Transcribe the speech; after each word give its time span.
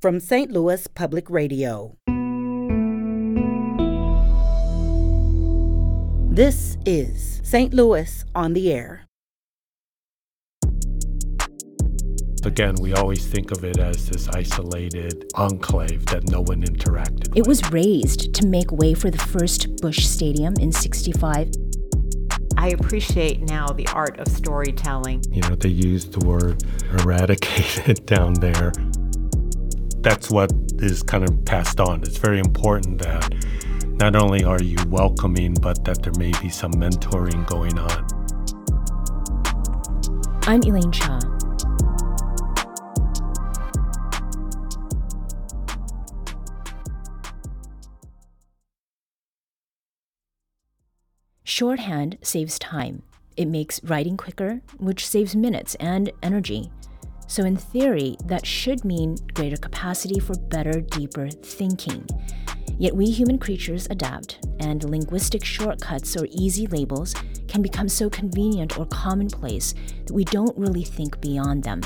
from 0.00 0.20
St. 0.20 0.50
Louis 0.52 0.86
Public 0.88 1.28
Radio. 1.28 1.96
This 6.30 6.76
is 6.86 7.40
St. 7.42 7.74
Louis 7.74 8.24
on 8.34 8.52
the 8.52 8.72
Air. 8.72 9.04
Again, 12.44 12.76
we 12.80 12.94
always 12.94 13.26
think 13.26 13.50
of 13.50 13.64
it 13.64 13.78
as 13.78 14.08
this 14.08 14.28
isolated 14.28 15.28
enclave 15.34 16.06
that 16.06 16.30
no 16.30 16.42
one 16.42 16.62
interacted 16.62 17.28
with 17.30 17.36
It 17.36 17.40
with. 17.40 17.48
was 17.48 17.72
razed 17.72 18.32
to 18.34 18.46
make 18.46 18.70
way 18.70 18.94
for 18.94 19.10
the 19.10 19.18
first 19.18 19.66
Busch 19.82 20.04
Stadium 20.06 20.54
in 20.60 20.70
65. 20.70 21.50
I 22.56 22.68
appreciate 22.68 23.40
now 23.40 23.66
the 23.68 23.88
art 23.88 24.18
of 24.20 24.28
storytelling. 24.28 25.24
You 25.32 25.42
know, 25.42 25.56
they 25.56 25.68
used 25.68 26.12
the 26.12 26.24
word 26.24 26.62
eradicated 27.00 28.06
down 28.06 28.34
there. 28.34 28.72
That's 30.00 30.30
what 30.30 30.52
is 30.78 31.02
kind 31.02 31.24
of 31.24 31.44
passed 31.44 31.80
on. 31.80 32.02
It's 32.02 32.18
very 32.18 32.38
important 32.38 33.00
that 33.02 33.34
not 34.00 34.14
only 34.14 34.44
are 34.44 34.62
you 34.62 34.76
welcoming, 34.86 35.54
but 35.54 35.84
that 35.84 36.02
there 36.02 36.12
may 36.16 36.32
be 36.40 36.48
some 36.48 36.72
mentoring 36.72 37.44
going 37.46 37.78
on. 37.78 38.06
I'm 40.42 40.62
Elaine 40.62 40.92
Cha. 40.92 41.18
Shorthand 51.42 52.18
saves 52.22 52.58
time. 52.58 53.02
It 53.36 53.46
makes 53.46 53.82
writing 53.82 54.16
quicker, 54.16 54.62
which 54.78 55.06
saves 55.06 55.34
minutes 55.34 55.74
and 55.80 56.12
energy. 56.22 56.70
So, 57.28 57.44
in 57.44 57.56
theory, 57.56 58.16
that 58.24 58.46
should 58.46 58.86
mean 58.86 59.16
greater 59.34 59.58
capacity 59.58 60.18
for 60.18 60.34
better, 60.34 60.80
deeper 60.80 61.28
thinking. 61.28 62.08
Yet 62.78 62.96
we 62.96 63.10
human 63.10 63.38
creatures 63.38 63.86
adapt, 63.90 64.46
and 64.60 64.82
linguistic 64.82 65.44
shortcuts 65.44 66.16
or 66.16 66.26
easy 66.30 66.66
labels 66.68 67.14
can 67.46 67.60
become 67.60 67.88
so 67.88 68.08
convenient 68.08 68.78
or 68.78 68.86
commonplace 68.86 69.74
that 70.06 70.14
we 70.14 70.24
don't 70.24 70.56
really 70.56 70.84
think 70.84 71.20
beyond 71.20 71.64
them. 71.64 71.82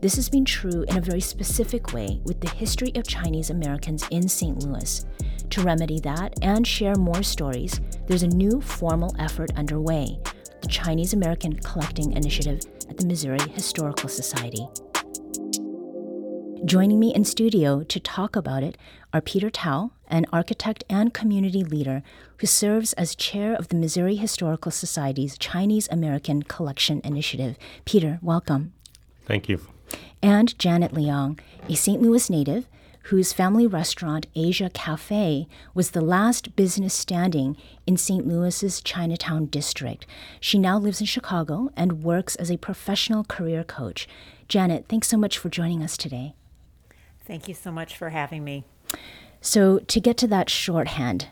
This 0.00 0.16
has 0.16 0.30
been 0.30 0.46
true 0.46 0.84
in 0.88 0.96
a 0.96 1.02
very 1.02 1.20
specific 1.20 1.92
way 1.92 2.20
with 2.24 2.40
the 2.40 2.48
history 2.48 2.90
of 2.94 3.06
Chinese 3.06 3.50
Americans 3.50 4.06
in 4.10 4.26
St. 4.28 4.62
Louis. 4.62 5.04
To 5.50 5.62
remedy 5.62 6.00
that 6.00 6.32
and 6.40 6.66
share 6.66 6.94
more 6.94 7.22
stories, 7.22 7.82
there's 8.06 8.22
a 8.22 8.28
new 8.28 8.62
formal 8.62 9.14
effort 9.18 9.50
underway 9.56 10.18
the 10.62 10.68
Chinese 10.68 11.12
American 11.12 11.54
Collecting 11.56 12.12
Initiative 12.12 12.60
at 12.90 12.96
the 12.96 13.06
Missouri 13.06 13.38
Historical 13.54 14.08
Society. 14.08 14.68
Joining 16.66 17.00
me 17.00 17.14
in 17.14 17.24
studio 17.24 17.82
to 17.84 17.98
talk 17.98 18.36
about 18.36 18.62
it 18.62 18.76
are 19.14 19.22
Peter 19.22 19.48
Tao, 19.48 19.92
an 20.08 20.26
architect 20.32 20.84
and 20.90 21.14
community 21.14 21.64
leader 21.64 22.02
who 22.38 22.46
serves 22.46 22.92
as 22.94 23.14
chair 23.14 23.54
of 23.54 23.68
the 23.68 23.76
Missouri 23.76 24.16
Historical 24.16 24.70
Society's 24.70 25.38
Chinese 25.38 25.88
American 25.90 26.42
Collection 26.42 27.00
Initiative. 27.02 27.56
Peter, 27.86 28.18
welcome. 28.20 28.74
Thank 29.24 29.48
you. 29.48 29.60
And 30.22 30.58
Janet 30.58 30.92
Leong, 30.92 31.40
a 31.68 31.74
St. 31.74 32.02
Louis 32.02 32.28
native 32.28 32.68
whose 33.04 33.32
family 33.32 33.66
restaurant 33.66 34.26
Asia 34.34 34.70
Cafe 34.72 35.48
was 35.74 35.90
the 35.90 36.00
last 36.00 36.54
business 36.54 36.94
standing 36.94 37.56
in 37.86 37.96
St. 37.96 38.26
Louis's 38.26 38.80
Chinatown 38.80 39.46
district. 39.46 40.06
She 40.38 40.58
now 40.58 40.78
lives 40.78 41.00
in 41.00 41.06
Chicago 41.06 41.70
and 41.76 42.04
works 42.04 42.36
as 42.36 42.50
a 42.50 42.58
professional 42.58 43.24
career 43.24 43.64
coach. 43.64 44.08
Janet, 44.48 44.86
thanks 44.88 45.08
so 45.08 45.16
much 45.16 45.38
for 45.38 45.48
joining 45.48 45.82
us 45.82 45.96
today. 45.96 46.34
Thank 47.24 47.48
you 47.48 47.54
so 47.54 47.70
much 47.70 47.96
for 47.96 48.10
having 48.10 48.44
me. 48.44 48.64
So, 49.40 49.78
to 49.78 50.00
get 50.00 50.16
to 50.18 50.26
that 50.26 50.50
shorthand, 50.50 51.28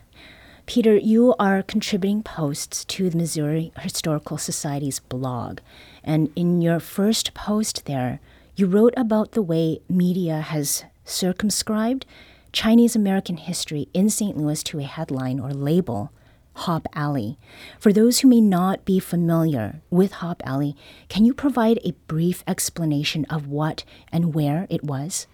Peter, 0.65 0.95
you 0.95 1.35
are 1.39 1.63
contributing 1.63 2.23
posts 2.23 2.85
to 2.85 3.09
the 3.09 3.17
Missouri 3.17 3.71
Historical 3.79 4.37
Society's 4.37 4.99
blog. 4.99 5.59
And 6.03 6.31
in 6.35 6.61
your 6.61 6.79
first 6.79 7.33
post 7.33 7.85
there, 7.85 8.19
you 8.55 8.67
wrote 8.67 8.93
about 8.95 9.31
the 9.31 9.41
way 9.41 9.79
media 9.89 10.41
has 10.41 10.83
circumscribed 11.09 12.05
Chinese 12.51 12.95
American 12.95 13.37
history 13.37 13.87
in 13.93 14.09
St. 14.09 14.37
Louis 14.37 14.63
to 14.63 14.79
a 14.79 14.83
headline 14.83 15.39
or 15.39 15.51
label, 15.51 16.11
Hop 16.53 16.87
Alley. 16.93 17.37
For 17.79 17.93
those 17.93 18.19
who 18.19 18.27
may 18.27 18.41
not 18.41 18.85
be 18.85 18.99
familiar 18.99 19.81
with 19.89 20.13
Hop 20.13 20.41
Alley, 20.45 20.75
can 21.07 21.25
you 21.25 21.33
provide 21.33 21.79
a 21.83 21.93
brief 22.07 22.43
explanation 22.47 23.25
of 23.25 23.47
what 23.47 23.83
and 24.11 24.33
where 24.33 24.67
it 24.69 24.83
was? 24.83 25.27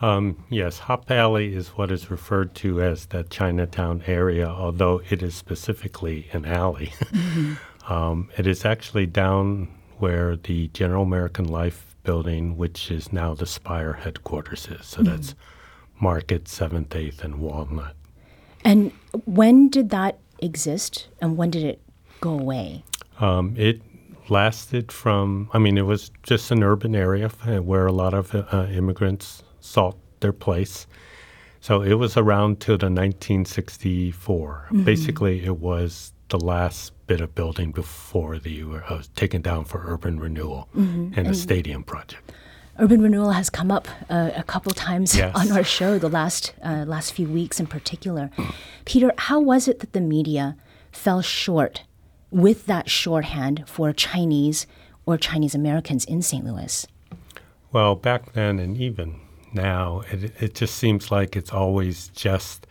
Um, 0.00 0.44
yes, 0.48 0.78
Hop 0.80 1.10
Alley 1.10 1.54
is 1.54 1.68
what 1.70 1.90
is 1.90 2.10
referred 2.10 2.54
to 2.56 2.80
as 2.80 3.06
the 3.06 3.24
Chinatown 3.24 4.04
area, 4.06 4.46
although 4.46 5.02
it 5.10 5.22
is 5.22 5.34
specifically 5.34 6.28
an 6.32 6.44
alley. 6.44 6.92
um, 7.88 8.30
it 8.38 8.46
is 8.46 8.64
actually 8.64 9.06
down 9.06 9.68
where 9.98 10.36
the 10.36 10.68
General 10.68 11.02
American 11.02 11.46
Life 11.46 11.87
building, 12.08 12.56
which 12.56 12.90
is 12.90 13.12
now 13.12 13.34
the 13.34 13.44
Spire 13.44 13.92
headquarters, 13.92 14.66
is. 14.68 14.86
So 14.86 15.02
that's 15.02 15.34
Market, 16.00 16.44
7th, 16.44 16.88
8th, 16.88 17.22
and 17.22 17.34
Walnut. 17.38 17.94
And 18.64 18.92
when 19.26 19.68
did 19.68 19.90
that 19.90 20.18
exist 20.38 21.08
and 21.20 21.36
when 21.36 21.50
did 21.50 21.64
it 21.64 21.82
go 22.22 22.30
away? 22.30 22.82
Um, 23.20 23.54
it 23.58 23.82
lasted 24.30 24.90
from, 24.90 25.50
I 25.52 25.58
mean, 25.58 25.76
it 25.76 25.84
was 25.84 26.10
just 26.22 26.50
an 26.50 26.62
urban 26.62 26.96
area 26.96 27.28
where 27.28 27.86
a 27.86 27.92
lot 27.92 28.14
of 28.14 28.34
uh, 28.34 28.68
immigrants 28.72 29.42
sought 29.60 29.98
their 30.20 30.32
place. 30.32 30.86
So 31.60 31.82
it 31.82 31.94
was 32.04 32.16
around 32.16 32.60
till 32.60 32.78
the 32.78 32.86
1964. 32.86 34.68
Basically, 34.84 35.44
it 35.44 35.58
was 35.58 36.14
the 36.28 36.38
last 36.38 36.92
bit 37.06 37.20
of 37.20 37.34
building 37.34 37.72
before 37.72 38.38
the 38.38 38.62
uh, 38.62 38.96
was 38.96 39.08
taken 39.08 39.40
down 39.42 39.64
for 39.64 39.82
urban 39.86 40.20
renewal 40.20 40.68
and 40.74 41.26
the 41.26 41.34
stadium 41.34 41.82
project. 41.82 42.32
Urban 42.78 43.02
renewal 43.02 43.32
has 43.32 43.50
come 43.50 43.70
up 43.72 43.88
uh, 44.08 44.30
a 44.36 44.42
couple 44.44 44.70
times 44.72 45.16
Yes. 45.16 45.34
on 45.34 45.50
our 45.50 45.64
show 45.64 45.98
the 45.98 46.08
last 46.08 46.52
uh, 46.62 46.84
last 46.86 47.12
few 47.12 47.26
weeks 47.28 47.58
in 47.58 47.66
particular. 47.66 48.30
Peter, 48.84 49.12
how 49.18 49.40
was 49.40 49.66
it 49.68 49.80
that 49.80 49.92
the 49.94 50.00
media 50.00 50.56
fell 50.92 51.20
short 51.22 51.82
with 52.30 52.66
that 52.66 52.88
shorthand 52.88 53.64
for 53.66 53.92
Chinese 53.92 54.66
or 55.06 55.16
Chinese 55.16 55.54
Americans 55.54 56.04
in 56.04 56.22
St. 56.22 56.44
Louis? 56.44 56.86
Well, 57.72 57.94
back 57.96 58.32
then 58.34 58.58
and 58.58 58.76
even 58.76 59.18
now, 59.52 60.02
it, 60.12 60.32
it 60.40 60.54
just 60.54 60.74
seems 60.76 61.10
like 61.10 61.34
it's 61.36 61.52
always 61.52 62.08
just 62.08 62.66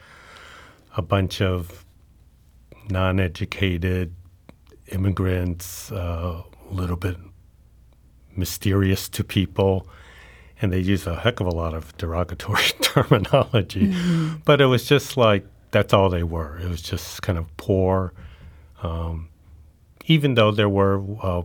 a 0.95 1.01
bunch 1.01 1.41
of 1.41 1.83
non 2.89 3.19
educated 3.19 4.13
immigrants, 4.87 5.91
uh, 5.91 6.41
a 6.69 6.73
little 6.73 6.95
bit 6.95 7.17
mysterious 8.35 9.09
to 9.09 9.23
people. 9.23 9.87
And 10.61 10.73
they 10.73 10.79
use 10.79 11.05
a 11.05 11.15
heck 11.15 11.39
of 11.39 11.47
a 11.47 11.51
lot 11.51 11.73
of 11.73 11.95
derogatory 11.97 12.63
terminology. 12.81 13.93
But 14.43 14.59
it 14.59 14.65
was 14.65 14.85
just 14.85 15.17
like 15.17 15.45
that's 15.71 15.93
all 15.93 16.09
they 16.09 16.23
were. 16.23 16.57
It 16.59 16.67
was 16.67 16.81
just 16.81 17.21
kind 17.21 17.37
of 17.37 17.55
poor. 17.57 18.13
Um, 18.81 19.29
even 20.05 20.35
though 20.35 20.51
there 20.51 20.69
were 20.69 21.03
uh, 21.21 21.43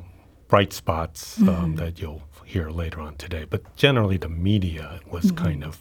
bright 0.49 0.73
spots 0.73 1.41
um, 1.43 1.77
that 1.77 2.01
you'll 2.01 2.23
hear 2.45 2.71
later 2.71 3.01
on 3.01 3.17
today. 3.17 3.45
But 3.49 3.75
generally, 3.77 4.19
the 4.19 4.29
media 4.29 5.01
was 5.11 5.33
kind 5.33 5.65
of 5.65 5.79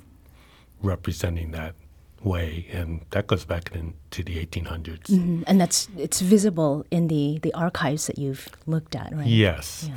representing 0.81 1.51
that 1.51 1.75
way, 2.23 2.67
and 2.71 3.01
that 3.11 3.27
goes 3.27 3.45
back 3.45 3.71
into 3.73 4.23
the 4.23 4.45
1800s. 4.45 5.07
Mm, 5.09 5.43
And 5.47 5.59
that's 5.59 5.87
it's 5.97 6.21
visible 6.21 6.85
in 6.91 7.07
the 7.07 7.39
the 7.41 7.53
archives 7.53 8.07
that 8.07 8.17
you've 8.17 8.47
looked 8.65 8.95
at, 8.95 9.13
right? 9.15 9.27
Yes. 9.27 9.89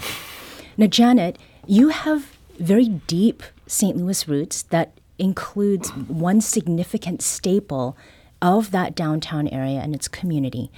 Now, 0.77 0.87
Janet, 0.87 1.39
you 1.67 1.89
have 1.91 2.37
very 2.59 2.89
deep 2.89 3.43
St. 3.67 3.97
Louis 3.97 4.27
roots 4.29 4.63
that 4.71 4.99
includes 5.19 5.91
one 5.91 6.41
significant 6.41 7.23
staple 7.23 7.97
of 8.43 8.71
that 8.73 8.95
downtown 8.95 9.49
area 9.49 9.81
and 9.81 9.95
its 9.95 10.09
community. 10.09 10.71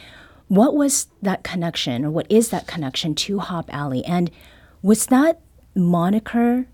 What 0.49 0.75
was 0.77 1.09
that 1.23 1.43
connection, 1.43 2.05
or 2.05 2.11
what 2.11 2.27
is 2.31 2.51
that 2.51 2.67
connection 2.67 3.15
to 3.17 3.39
Hop 3.41 3.73
Alley? 3.75 4.05
And 4.05 4.31
was 4.83 5.07
that 5.07 5.41
moniker 5.75 6.67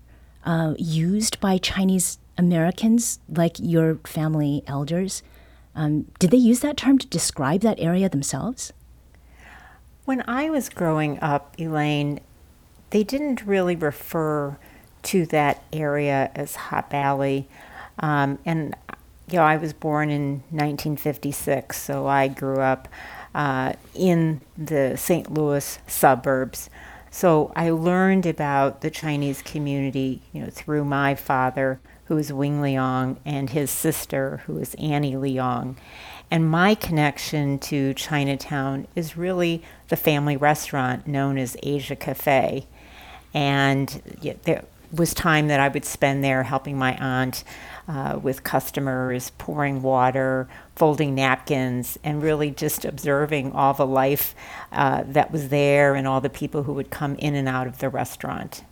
uh, 0.45 0.73
used 0.77 1.39
by 1.39 1.57
Chinese 1.57 2.19
Americans, 2.37 3.19
like 3.29 3.57
your 3.59 3.95
family 4.05 4.63
elders? 4.67 5.23
Um, 5.75 6.05
did 6.19 6.31
they 6.31 6.37
use 6.37 6.59
that 6.59 6.77
term 6.77 6.97
to 6.99 7.07
describe 7.07 7.61
that 7.61 7.79
area 7.79 8.09
themselves? 8.09 8.73
When 10.05 10.23
I 10.27 10.49
was 10.49 10.69
growing 10.69 11.19
up, 11.21 11.55
Elaine, 11.57 12.19
they 12.89 13.03
didn't 13.03 13.45
really 13.45 13.75
refer 13.75 14.57
to 15.03 15.25
that 15.27 15.63
area 15.71 16.31
as 16.35 16.55
Hop 16.55 16.93
Alley. 16.93 17.47
Um, 17.99 18.39
and, 18.45 18.75
you 19.29 19.37
know, 19.37 19.43
I 19.43 19.57
was 19.57 19.73
born 19.73 20.09
in 20.09 20.43
1956, 20.49 21.81
so 21.81 22.07
I 22.07 22.27
grew 22.27 22.59
up 22.59 22.87
uh, 23.33 23.73
in 23.95 24.41
the 24.57 24.95
St. 24.97 25.33
Louis 25.33 25.79
suburbs. 25.87 26.69
So 27.09 27.51
I 27.55 27.69
learned 27.69 28.25
about 28.25 28.81
the 28.81 28.89
Chinese 28.89 29.41
community, 29.41 30.21
you 30.31 30.41
know, 30.41 30.49
through 30.49 30.85
my 30.85 31.15
father, 31.15 31.79
who 32.13 32.19
is 32.19 32.31
Wing 32.31 32.61
Leong, 32.61 33.17
and 33.25 33.49
his 33.49 33.71
sister, 33.71 34.43
who 34.45 34.59
is 34.59 34.75
Annie 34.75 35.15
Leong. 35.15 35.75
And 36.29 36.47
my 36.47 36.75
connection 36.75 37.57
to 37.59 37.95
Chinatown 37.95 38.85
is 38.95 39.17
really 39.17 39.63
the 39.87 39.95
family 39.95 40.37
restaurant 40.37 41.07
known 41.07 41.39
as 41.39 41.57
Asia 41.63 41.95
Cafe. 41.95 42.67
And 43.33 43.87
there 44.43 44.63
was 44.91 45.15
time 45.15 45.47
that 45.47 45.59
I 45.59 45.69
would 45.69 45.85
spend 45.85 46.23
there 46.23 46.43
helping 46.43 46.77
my 46.77 46.95
aunt 46.97 47.43
uh, 47.87 48.19
with 48.21 48.43
customers, 48.43 49.31
pouring 49.39 49.81
water, 49.81 50.47
folding 50.75 51.15
napkins, 51.15 51.97
and 52.03 52.21
really 52.21 52.51
just 52.51 52.85
observing 52.85 53.53
all 53.53 53.73
the 53.73 53.87
life 53.87 54.35
uh, 54.71 55.03
that 55.07 55.31
was 55.31 55.49
there 55.49 55.95
and 55.95 56.07
all 56.07 56.21
the 56.21 56.29
people 56.29 56.61
who 56.61 56.73
would 56.73 56.91
come 56.91 57.15
in 57.15 57.33
and 57.33 57.47
out 57.47 57.65
of 57.65 57.79
the 57.79 57.89
restaurant. 57.89 58.63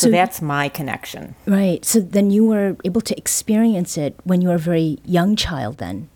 So, 0.00 0.06
so, 0.06 0.10
that's 0.12 0.40
my 0.40 0.70
connection. 0.70 1.34
Right. 1.46 1.84
So 1.84 2.00
then 2.00 2.30
you 2.30 2.46
were 2.46 2.76
able 2.84 3.02
to 3.02 3.16
experience 3.18 3.98
it 3.98 4.18
when 4.24 4.40
you 4.40 4.48
were 4.48 4.54
a 4.54 4.58
very 4.58 4.98
young 5.04 5.36
child, 5.36 5.76
then? 5.76 6.08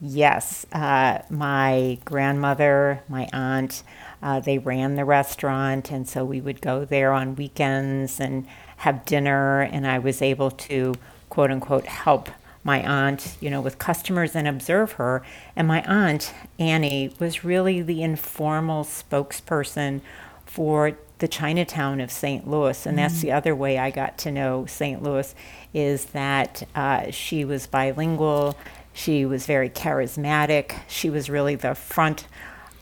Yes. 0.00 0.66
Uh, 0.72 1.20
my 1.30 1.98
grandmother, 2.04 3.02
my 3.08 3.28
aunt, 3.32 3.84
uh, 4.22 4.40
they 4.40 4.58
ran 4.58 4.96
the 4.96 5.04
restaurant, 5.04 5.92
and 5.92 6.08
so 6.08 6.24
we 6.24 6.40
would 6.40 6.60
go 6.60 6.84
there 6.84 7.12
on 7.12 7.36
weekends 7.36 8.18
and 8.18 8.46
have 8.78 9.04
dinner, 9.04 9.60
and 9.60 9.86
I 9.86 10.00
was 10.00 10.20
able 10.20 10.50
to 10.50 10.96
quote 11.28 11.52
unquote 11.52 11.86
help 11.86 12.28
my 12.64 12.82
aunt, 12.82 13.36
you 13.40 13.50
know, 13.50 13.60
with 13.60 13.78
customers 13.78 14.34
and 14.34 14.48
observe 14.48 14.92
her. 14.92 15.22
And 15.54 15.68
my 15.68 15.82
aunt, 15.84 16.34
Annie, 16.58 17.14
was 17.20 17.44
really 17.44 17.82
the 17.82 18.02
informal 18.02 18.84
spokesperson 18.84 20.00
for 20.44 20.96
the 21.20 21.28
Chinatown 21.28 22.00
of 22.00 22.10
St. 22.10 22.48
Louis. 22.48 22.84
And 22.86 22.98
that's 22.98 23.18
mm. 23.18 23.22
the 23.22 23.32
other 23.32 23.54
way 23.54 23.78
I 23.78 23.90
got 23.90 24.18
to 24.18 24.32
know 24.32 24.66
St. 24.66 25.02
Louis 25.02 25.34
is 25.72 26.06
that 26.06 26.66
uh, 26.74 27.10
she 27.10 27.44
was 27.44 27.66
bilingual. 27.66 28.58
She 28.92 29.24
was 29.24 29.46
very 29.46 29.70
charismatic. 29.70 30.74
She 30.88 31.08
was 31.08 31.30
really 31.30 31.54
the 31.54 31.74
front 31.74 32.26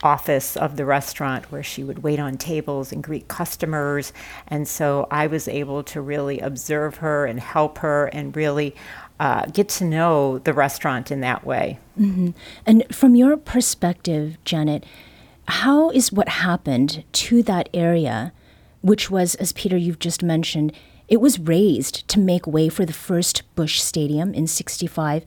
office 0.02 0.56
of 0.56 0.76
the 0.76 0.84
restaurant 0.84 1.50
where 1.50 1.62
she 1.62 1.82
would 1.82 2.02
wait 2.02 2.20
on 2.20 2.36
tables 2.38 2.92
and 2.92 3.02
greet 3.02 3.28
customers. 3.28 4.12
And 4.46 4.66
so 4.66 5.06
I 5.10 5.26
was 5.26 5.48
able 5.48 5.82
to 5.84 6.00
really 6.00 6.38
observe 6.40 6.96
her 6.96 7.26
and 7.26 7.40
help 7.40 7.78
her 7.78 8.06
and 8.06 8.34
really 8.36 8.74
uh, 9.20 9.46
get 9.46 9.68
to 9.68 9.84
know 9.84 10.38
the 10.38 10.52
restaurant 10.52 11.10
in 11.10 11.20
that 11.22 11.44
way. 11.44 11.78
Mm-hmm. 11.98 12.30
And 12.64 12.84
from 12.94 13.16
your 13.16 13.36
perspective, 13.36 14.38
Janet, 14.44 14.84
how 15.48 15.90
is 15.90 16.12
what 16.12 16.28
happened 16.28 17.04
to 17.12 17.42
that 17.44 17.70
area, 17.72 18.32
which 18.82 19.10
was, 19.10 19.34
as 19.36 19.52
Peter, 19.52 19.76
you've 19.76 19.98
just 19.98 20.22
mentioned, 20.22 20.72
it 21.08 21.22
was 21.22 21.38
razed 21.38 22.06
to 22.08 22.20
make 22.20 22.46
way 22.46 22.68
for 22.68 22.84
the 22.84 22.92
first 22.92 23.42
Busch 23.54 23.80
Stadium 23.80 24.34
in 24.34 24.46
65. 24.46 25.24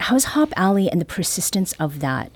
How 0.00 0.16
is 0.16 0.24
Hop 0.24 0.52
Alley 0.56 0.90
and 0.90 1.00
the 1.00 1.04
persistence 1.04 1.72
of 1.74 2.00
that 2.00 2.32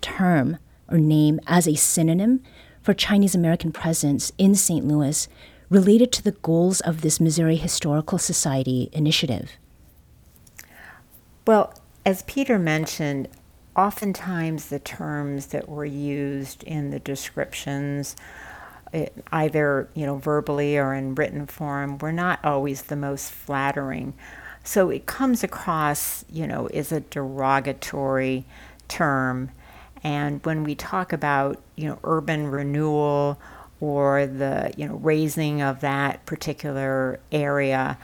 term 0.00 0.58
or 0.88 0.98
name 0.98 1.38
as 1.46 1.68
a 1.68 1.76
synonym 1.76 2.42
for 2.82 2.94
Chinese 2.94 3.36
American 3.36 3.70
presence 3.70 4.32
in 4.38 4.56
St. 4.56 4.84
Louis 4.84 5.28
related 5.70 6.10
to 6.12 6.24
the 6.24 6.32
goals 6.32 6.80
of 6.80 7.02
this 7.02 7.20
Missouri 7.20 7.56
Historical 7.56 8.18
Society 8.18 8.88
initiative? 8.92 9.52
Well, 11.46 11.74
as 12.04 12.22
Peter 12.22 12.58
mentioned, 12.58 13.28
oftentimes 13.78 14.66
the 14.66 14.80
terms 14.80 15.46
that 15.46 15.68
were 15.68 15.84
used 15.84 16.64
in 16.64 16.90
the 16.90 16.98
descriptions 16.98 18.16
it, 18.92 19.12
eh, 19.16 19.20
either 19.32 19.88
you 19.94 20.04
know 20.04 20.16
verbally 20.16 20.76
or 20.76 20.94
in 20.94 21.14
written 21.14 21.46
form 21.46 21.96
were 21.98 22.12
not 22.12 22.44
always 22.44 22.82
the 22.82 22.96
most 22.96 23.30
flattering. 23.30 24.14
So 24.64 24.90
it 24.90 25.06
comes 25.06 25.44
across 25.44 26.24
you 26.30 26.46
know 26.46 26.66
as 26.66 26.90
a 26.90 27.00
derogatory 27.00 28.44
term. 28.88 29.50
And 30.02 30.44
when 30.44 30.64
we 30.64 30.74
talk 30.74 31.12
about, 31.12 31.60
you 31.74 31.88
know, 31.88 31.98
urban 32.04 32.46
renewal 32.46 33.38
or 33.80 34.26
the, 34.26 34.72
you 34.76 34.86
know, 34.86 34.94
razing 34.94 35.60
of 35.60 35.80
that 35.80 36.24
particular 36.24 37.18
area, 37.32 37.98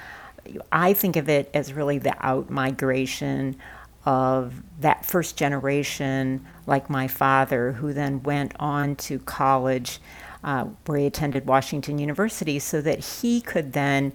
I 0.72 0.92
think 0.92 1.16
of 1.16 1.28
it 1.28 1.50
as 1.54 1.72
really 1.72 1.98
the 1.98 2.14
out 2.24 2.50
migration 2.50 3.56
of 4.04 4.62
that 4.80 5.06
first 5.06 5.36
generation, 5.36 6.44
like 6.66 6.90
my 6.90 7.08
father, 7.08 7.72
who 7.72 7.92
then 7.92 8.22
went 8.22 8.52
on 8.58 8.96
to 8.96 9.18
college 9.20 10.00
uh, 10.44 10.64
where 10.84 10.98
he 10.98 11.06
attended 11.06 11.46
Washington 11.46 11.98
University 11.98 12.58
so 12.58 12.80
that 12.82 13.02
he 13.02 13.40
could 13.40 13.72
then 13.72 14.12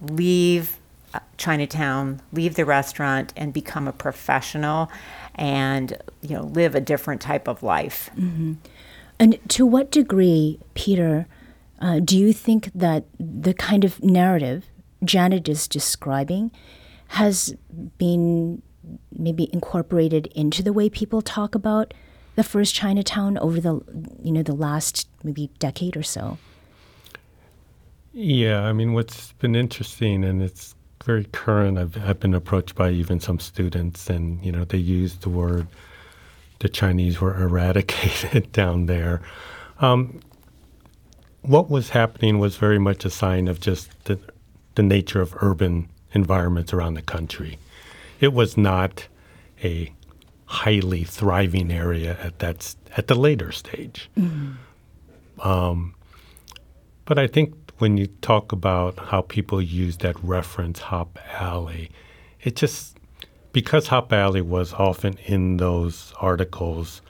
leave 0.00 0.76
uh, 1.14 1.20
Chinatown, 1.38 2.20
leave 2.32 2.56
the 2.56 2.64
restaurant, 2.64 3.32
and 3.36 3.52
become 3.52 3.86
a 3.86 3.92
professional 3.92 4.90
and 5.36 5.96
you 6.20 6.36
know 6.36 6.42
live 6.42 6.74
a 6.74 6.80
different 6.80 7.20
type 7.20 7.46
of 7.46 7.62
life. 7.62 8.10
Mm-hmm. 8.16 8.54
And 9.20 9.38
to 9.50 9.64
what 9.64 9.90
degree, 9.90 10.58
Peter, 10.74 11.26
uh, 11.80 12.00
do 12.00 12.18
you 12.18 12.32
think 12.32 12.70
that 12.74 13.04
the 13.18 13.54
kind 13.54 13.84
of 13.84 14.02
narrative 14.02 14.64
Janet 15.04 15.48
is 15.48 15.68
describing 15.68 16.50
has 17.08 17.54
been 17.98 18.62
maybe 19.16 19.48
incorporated 19.52 20.26
into 20.28 20.62
the 20.62 20.72
way 20.72 20.88
people 20.88 21.22
talk 21.22 21.54
about 21.54 21.94
the 22.36 22.44
first 22.44 22.74
Chinatown 22.74 23.38
over 23.38 23.60
the 23.60 23.80
you 24.22 24.32
know 24.32 24.42
the 24.42 24.54
last 24.54 25.08
maybe 25.22 25.50
decade 25.58 25.96
or 25.96 26.02
so? 26.02 26.38
Yeah, 28.12 28.62
I 28.62 28.72
mean, 28.72 28.92
what's 28.92 29.32
been 29.34 29.54
interesting, 29.54 30.24
and 30.24 30.42
it's 30.42 30.74
very 31.04 31.24
current. 31.26 31.78
I've, 31.78 31.96
I've 32.04 32.20
been 32.20 32.34
approached 32.34 32.74
by 32.74 32.90
even 32.90 33.20
some 33.20 33.38
students, 33.38 34.10
and 34.10 34.44
you 34.44 34.52
know 34.52 34.64
they 34.64 34.78
use 34.78 35.16
the 35.16 35.28
word 35.28 35.66
the 36.60 36.68
Chinese 36.68 37.20
were 37.20 37.42
eradicated 37.42 38.52
down 38.52 38.86
there. 38.86 39.20
Um, 39.80 40.20
what 41.42 41.70
was 41.70 41.90
happening 41.90 42.38
was 42.38 42.56
very 42.56 42.78
much 42.78 43.04
a 43.04 43.10
sign 43.10 43.48
of 43.48 43.60
just 43.60 44.04
the, 44.04 44.18
the 44.74 44.82
nature 44.82 45.20
of 45.20 45.34
urban 45.42 45.88
environments 46.12 46.72
around 46.72 46.94
the 46.94 47.02
country. 47.02 47.58
It 48.20 48.32
was 48.32 48.56
not 48.56 49.08
a 49.64 49.92
highly 50.46 51.04
thriving 51.04 51.70
area 51.70 52.16
at 52.22 52.38
that 52.40 52.74
at 52.96 53.06
the 53.06 53.14
later 53.14 53.52
stage. 53.52 54.10
Mm-hmm. 54.18 55.40
Um, 55.40 55.94
but 57.04 57.18
I 57.18 57.26
think 57.26 57.54
when 57.78 57.96
you 57.96 58.08
talk 58.20 58.52
about 58.52 58.98
how 58.98 59.22
people 59.22 59.62
use 59.62 59.98
that 59.98 60.22
reference 60.22 60.80
Hop 60.80 61.18
Alley, 61.38 61.90
it 62.42 62.56
just 62.56 62.98
because 63.52 63.88
Hop 63.88 64.12
Alley 64.12 64.42
was 64.42 64.72
often 64.74 65.18
in 65.24 65.56
those 65.56 66.12
articles, 66.20 67.00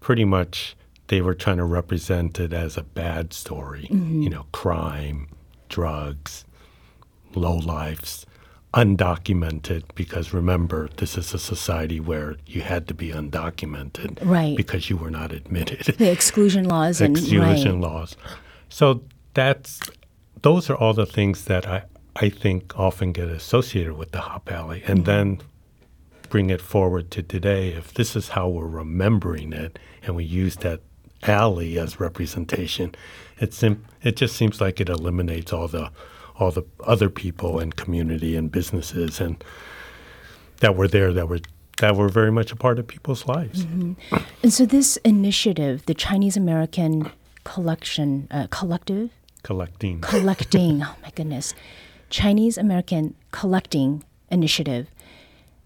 pretty 0.00 0.24
much 0.24 0.76
they 1.08 1.20
were 1.20 1.34
trying 1.34 1.56
to 1.56 1.64
represent 1.64 2.38
it 2.38 2.52
as 2.52 2.76
a 2.76 2.82
bad 2.82 3.32
story. 3.32 3.88
Mm-hmm. 3.90 4.22
You 4.22 4.30
know, 4.30 4.46
crime, 4.52 5.28
drugs, 5.68 6.44
low 7.34 7.56
lives, 7.56 8.26
undocumented. 8.74 9.82
Because 9.94 10.32
remember, 10.32 10.88
this 10.96 11.18
is 11.18 11.34
a 11.34 11.38
society 11.38 12.00
where 12.00 12.36
you 12.46 12.62
had 12.62 12.88
to 12.88 12.94
be 12.94 13.10
undocumented, 13.10 14.18
right? 14.22 14.56
Because 14.56 14.90
you 14.90 14.96
were 14.96 15.10
not 15.10 15.32
admitted. 15.32 15.96
The 15.98 16.10
exclusion 16.10 16.68
laws 16.68 17.00
exclusion 17.00 17.42
and 17.42 17.50
exclusion 17.50 17.80
right. 17.80 17.90
laws. 17.90 18.16
So 18.68 19.02
that's 19.34 19.80
those 20.42 20.70
are 20.70 20.76
all 20.76 20.94
the 20.94 21.06
things 21.06 21.44
that 21.44 21.66
I, 21.66 21.84
I 22.16 22.30
think 22.30 22.78
often 22.78 23.12
get 23.12 23.28
associated 23.28 23.94
with 23.94 24.12
the 24.12 24.20
Hop 24.20 24.50
Alley. 24.50 24.82
And 24.86 25.00
mm-hmm. 25.00 25.04
then 25.04 25.40
bring 26.30 26.48
it 26.48 26.62
forward 26.62 27.10
to 27.10 27.22
today. 27.22 27.70
If 27.70 27.92
this 27.92 28.16
is 28.16 28.30
how 28.30 28.48
we're 28.48 28.66
remembering 28.66 29.52
it 29.52 29.78
and 30.02 30.16
we 30.16 30.24
use 30.24 30.56
that 30.56 30.80
alley 31.24 31.78
as 31.78 32.00
representation, 32.00 32.94
it, 33.38 33.52
sim- 33.52 33.84
it 34.02 34.16
just 34.16 34.36
seems 34.36 34.60
like 34.60 34.80
it 34.80 34.88
eliminates 34.88 35.52
all 35.52 35.68
the 35.68 35.90
all 36.40 36.50
the 36.50 36.64
other 36.84 37.08
people 37.08 37.58
and 37.58 37.76
community 37.76 38.36
and 38.36 38.50
businesses 38.50 39.20
and 39.20 39.42
that 40.58 40.76
were 40.76 40.88
there 40.88 41.12
that 41.12 41.28
were 41.28 41.40
that 41.78 41.96
were 41.96 42.08
very 42.08 42.30
much 42.30 42.52
a 42.52 42.56
part 42.56 42.78
of 42.78 42.86
people's 42.86 43.26
lives. 43.26 43.64
Mm-hmm. 43.64 44.16
And 44.42 44.52
so 44.52 44.66
this 44.66 44.98
initiative, 44.98 45.86
the 45.86 45.94
Chinese 45.94 46.36
American 46.36 47.10
collection 47.44 48.28
uh, 48.30 48.48
collective 48.50 49.10
Collecting. 49.42 50.00
Collecting. 50.00 50.82
oh 50.84 50.96
my 51.02 51.10
goodness. 51.14 51.54
Chinese 52.08 52.58
American 52.58 53.14
Collecting 53.30 54.04
Initiative. 54.30 54.88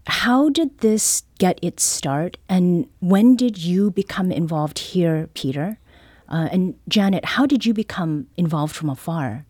How 0.07 0.49
did 0.49 0.79
this 0.79 1.23
get 1.39 1.59
its 1.63 1.83
start, 1.83 2.37
and 2.47 2.87
when 2.99 3.35
did 3.35 3.57
you 3.57 3.89
become 3.89 4.31
involved 4.31 4.77
here, 4.77 5.29
Peter? 5.33 5.79
Uh, 6.29 6.47
and 6.51 6.75
Janet, 6.87 7.25
how 7.25 7.45
did 7.45 7.65
you 7.65 7.73
become 7.73 8.27
involved 8.37 8.75
from 8.75 8.89
afar? 8.89 9.45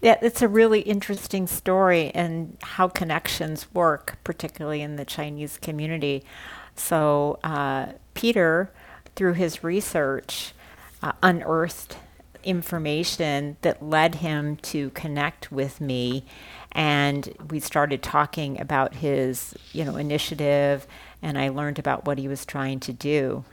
Yeah, 0.00 0.16
it's 0.22 0.42
a 0.42 0.48
really 0.48 0.80
interesting 0.80 1.46
story 1.48 2.12
and 2.14 2.56
how 2.62 2.86
connections 2.88 3.66
work, 3.74 4.16
particularly 4.22 4.80
in 4.80 4.96
the 4.96 5.04
Chinese 5.04 5.58
community. 5.58 6.24
So, 6.76 7.40
uh, 7.42 7.92
Peter, 8.14 8.70
through 9.16 9.32
his 9.32 9.64
research, 9.64 10.52
uh, 11.02 11.12
unearthed 11.22 11.96
information 12.44 13.56
that 13.62 13.82
led 13.82 14.16
him 14.16 14.56
to 14.56 14.90
connect 14.90 15.50
with 15.50 15.80
me 15.80 16.24
and 16.72 17.34
we 17.50 17.58
started 17.58 18.02
talking 18.02 18.60
about 18.60 18.94
his 18.94 19.54
you 19.72 19.84
know 19.84 19.96
initiative 19.96 20.86
and 21.20 21.36
I 21.36 21.48
learned 21.48 21.78
about 21.80 22.06
what 22.06 22.16
he 22.16 22.28
was 22.28 22.46
trying 22.46 22.78
to 22.80 22.92
do 22.92 23.44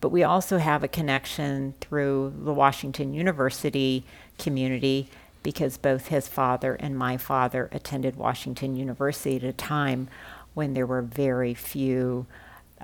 but 0.00 0.10
we 0.10 0.22
also 0.22 0.58
have 0.58 0.84
a 0.84 0.88
connection 0.88 1.74
through 1.80 2.32
the 2.44 2.54
Washington 2.54 3.12
University 3.12 4.04
community 4.38 5.08
because 5.42 5.76
both 5.76 6.08
his 6.08 6.28
father 6.28 6.74
and 6.74 6.96
my 6.96 7.16
father 7.16 7.68
attended 7.72 8.16
Washington 8.16 8.76
University 8.76 9.36
at 9.36 9.42
a 9.42 9.52
time 9.52 10.08
when 10.54 10.74
there 10.74 10.86
were 10.86 11.02
very 11.02 11.54
few 11.54 12.26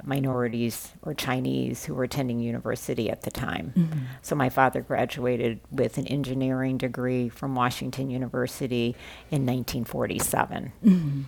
minorities 0.03 0.93
or 1.03 1.15
Chinese 1.15 1.85
who 1.85 1.95
were 1.95 2.05
attending 2.05 2.41
university 2.41 3.11
at 3.11 3.23
the 3.23 3.31
time. 3.31 3.73
Mm-hmm. 3.77 3.99
So 4.23 4.35
my 4.35 4.49
father 4.49 4.81
graduated 4.81 5.61
with 5.71 5.99
an 5.99 6.07
engineering 6.09 6.79
degree 6.79 7.29
from 7.29 7.55
Washington 7.55 8.11
University 8.11 8.97
in 9.31 9.47
1947. 9.47 10.73
Mm-hmm. 10.85 11.23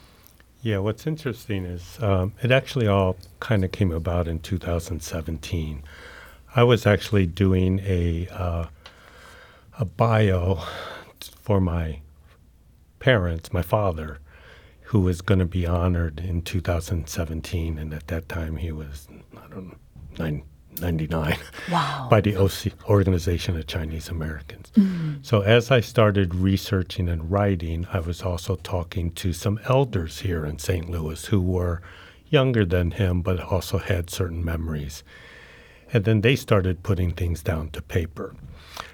Yeah, 0.62 0.78
what's 0.78 1.06
interesting 1.06 1.64
is 1.64 1.98
um, 2.02 2.32
it 2.42 2.50
actually 2.50 2.88
all 2.88 3.16
kind 3.38 3.64
of 3.64 3.70
came 3.70 3.92
about 3.92 4.26
in 4.26 4.40
2017. 4.40 5.82
I 6.56 6.64
was 6.64 6.86
actually 6.86 7.26
doing 7.26 7.80
a 7.84 8.26
uh, 8.32 8.66
a 9.78 9.84
bio 9.84 10.60
for 11.46 11.60
my 11.60 12.00
parents, 12.98 13.52
my 13.52 13.62
father, 13.62 14.18
who 14.86 14.98
was 14.98 15.20
going 15.20 15.38
to 15.38 15.46
be 15.46 15.64
honored 15.64 16.18
in 16.18 16.42
2017, 16.42 17.78
and 17.78 17.94
at 17.94 18.08
that 18.08 18.28
time 18.28 18.56
he 18.56 18.72
was 18.72 19.06
I 19.36 19.46
don't 19.48 19.68
know 19.68 19.76
nine, 20.18 20.42
99 20.80 21.36
wow. 21.70 22.08
by 22.10 22.20
the 22.20 22.34
OC, 22.34 22.90
Organization 22.90 23.56
of 23.56 23.64
Chinese 23.68 24.08
Americans. 24.08 24.72
Mm-hmm. 24.74 25.18
So 25.22 25.42
as 25.42 25.70
I 25.70 25.78
started 25.78 26.34
researching 26.34 27.08
and 27.08 27.30
writing, 27.30 27.86
I 27.92 28.00
was 28.00 28.22
also 28.22 28.56
talking 28.56 29.12
to 29.12 29.32
some 29.32 29.60
elders 29.68 30.18
here 30.18 30.44
in 30.44 30.58
St. 30.58 30.90
Louis 30.90 31.26
who 31.26 31.40
were 31.40 31.80
younger 32.28 32.64
than 32.64 32.90
him 32.90 33.22
but 33.22 33.38
also 33.40 33.78
had 33.78 34.10
certain 34.10 34.44
memories. 34.44 35.04
And 35.92 36.04
then 36.04 36.22
they 36.22 36.34
started 36.34 36.82
putting 36.82 37.12
things 37.12 37.44
down 37.44 37.70
to 37.70 37.82
paper. 37.82 38.34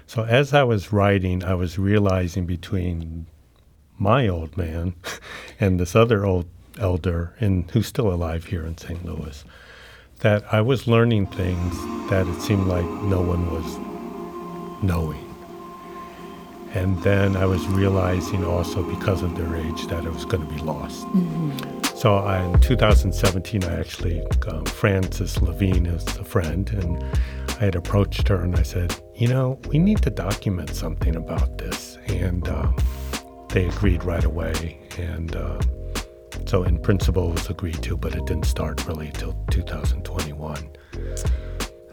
So 0.07 0.23
as 0.23 0.53
I 0.53 0.63
was 0.63 0.93
writing, 0.93 1.43
I 1.43 1.53
was 1.53 1.79
realizing 1.79 2.45
between 2.45 3.27
my 3.97 4.27
old 4.27 4.57
man 4.57 4.95
and 5.59 5.79
this 5.79 5.95
other 5.95 6.25
old 6.25 6.47
elder 6.79 7.35
and 7.39 7.69
who's 7.71 7.87
still 7.87 8.11
alive 8.11 8.45
here 8.45 8.65
in 8.65 8.77
St. 8.77 9.05
Louis 9.05 9.43
that 10.19 10.43
I 10.53 10.61
was 10.61 10.87
learning 10.87 11.27
things 11.27 11.75
that 12.09 12.27
it 12.27 12.41
seemed 12.41 12.67
like 12.67 12.85
no 12.85 13.21
one 13.21 13.51
was 13.51 14.83
knowing. 14.83 15.29
And 16.73 17.01
then 17.03 17.35
I 17.35 17.45
was 17.45 17.65
realizing 17.67 18.43
also 18.43 18.81
because 18.83 19.21
of 19.21 19.37
their 19.37 19.55
age 19.55 19.87
that 19.87 20.05
it 20.05 20.13
was 20.13 20.25
going 20.25 20.47
to 20.47 20.53
be 20.53 20.61
lost. 20.61 21.05
Mm-hmm. 21.07 21.82
So 22.03 22.15
I, 22.15 22.43
in 22.43 22.59
2017, 22.59 23.63
I 23.63 23.79
actually, 23.79 24.21
um, 24.49 24.65
Frances 24.65 25.41
Levine 25.41 25.85
is 25.85 26.05
a 26.17 26.25
friend, 26.25 26.69
and 26.71 27.01
I 27.47 27.63
had 27.63 27.75
approached 27.75 28.27
her 28.27 28.41
and 28.41 28.57
I 28.57 28.63
said, 28.63 28.93
you 29.15 29.29
know, 29.29 29.57
we 29.69 29.79
need 29.79 30.01
to 30.01 30.09
document 30.09 30.71
something 30.71 31.15
about 31.15 31.59
this. 31.59 31.97
And 32.07 32.45
um, 32.49 32.75
they 33.51 33.69
agreed 33.69 34.03
right 34.03 34.25
away. 34.25 34.81
And 34.97 35.33
uh, 35.33 35.61
so, 36.45 36.63
in 36.63 36.77
principle, 36.77 37.29
it 37.29 37.35
was 37.35 37.49
agreed 37.49 37.81
to, 37.83 37.95
but 37.95 38.13
it 38.13 38.25
didn't 38.25 38.47
start 38.47 38.85
really 38.85 39.09
till 39.13 39.31
2021. 39.51 40.71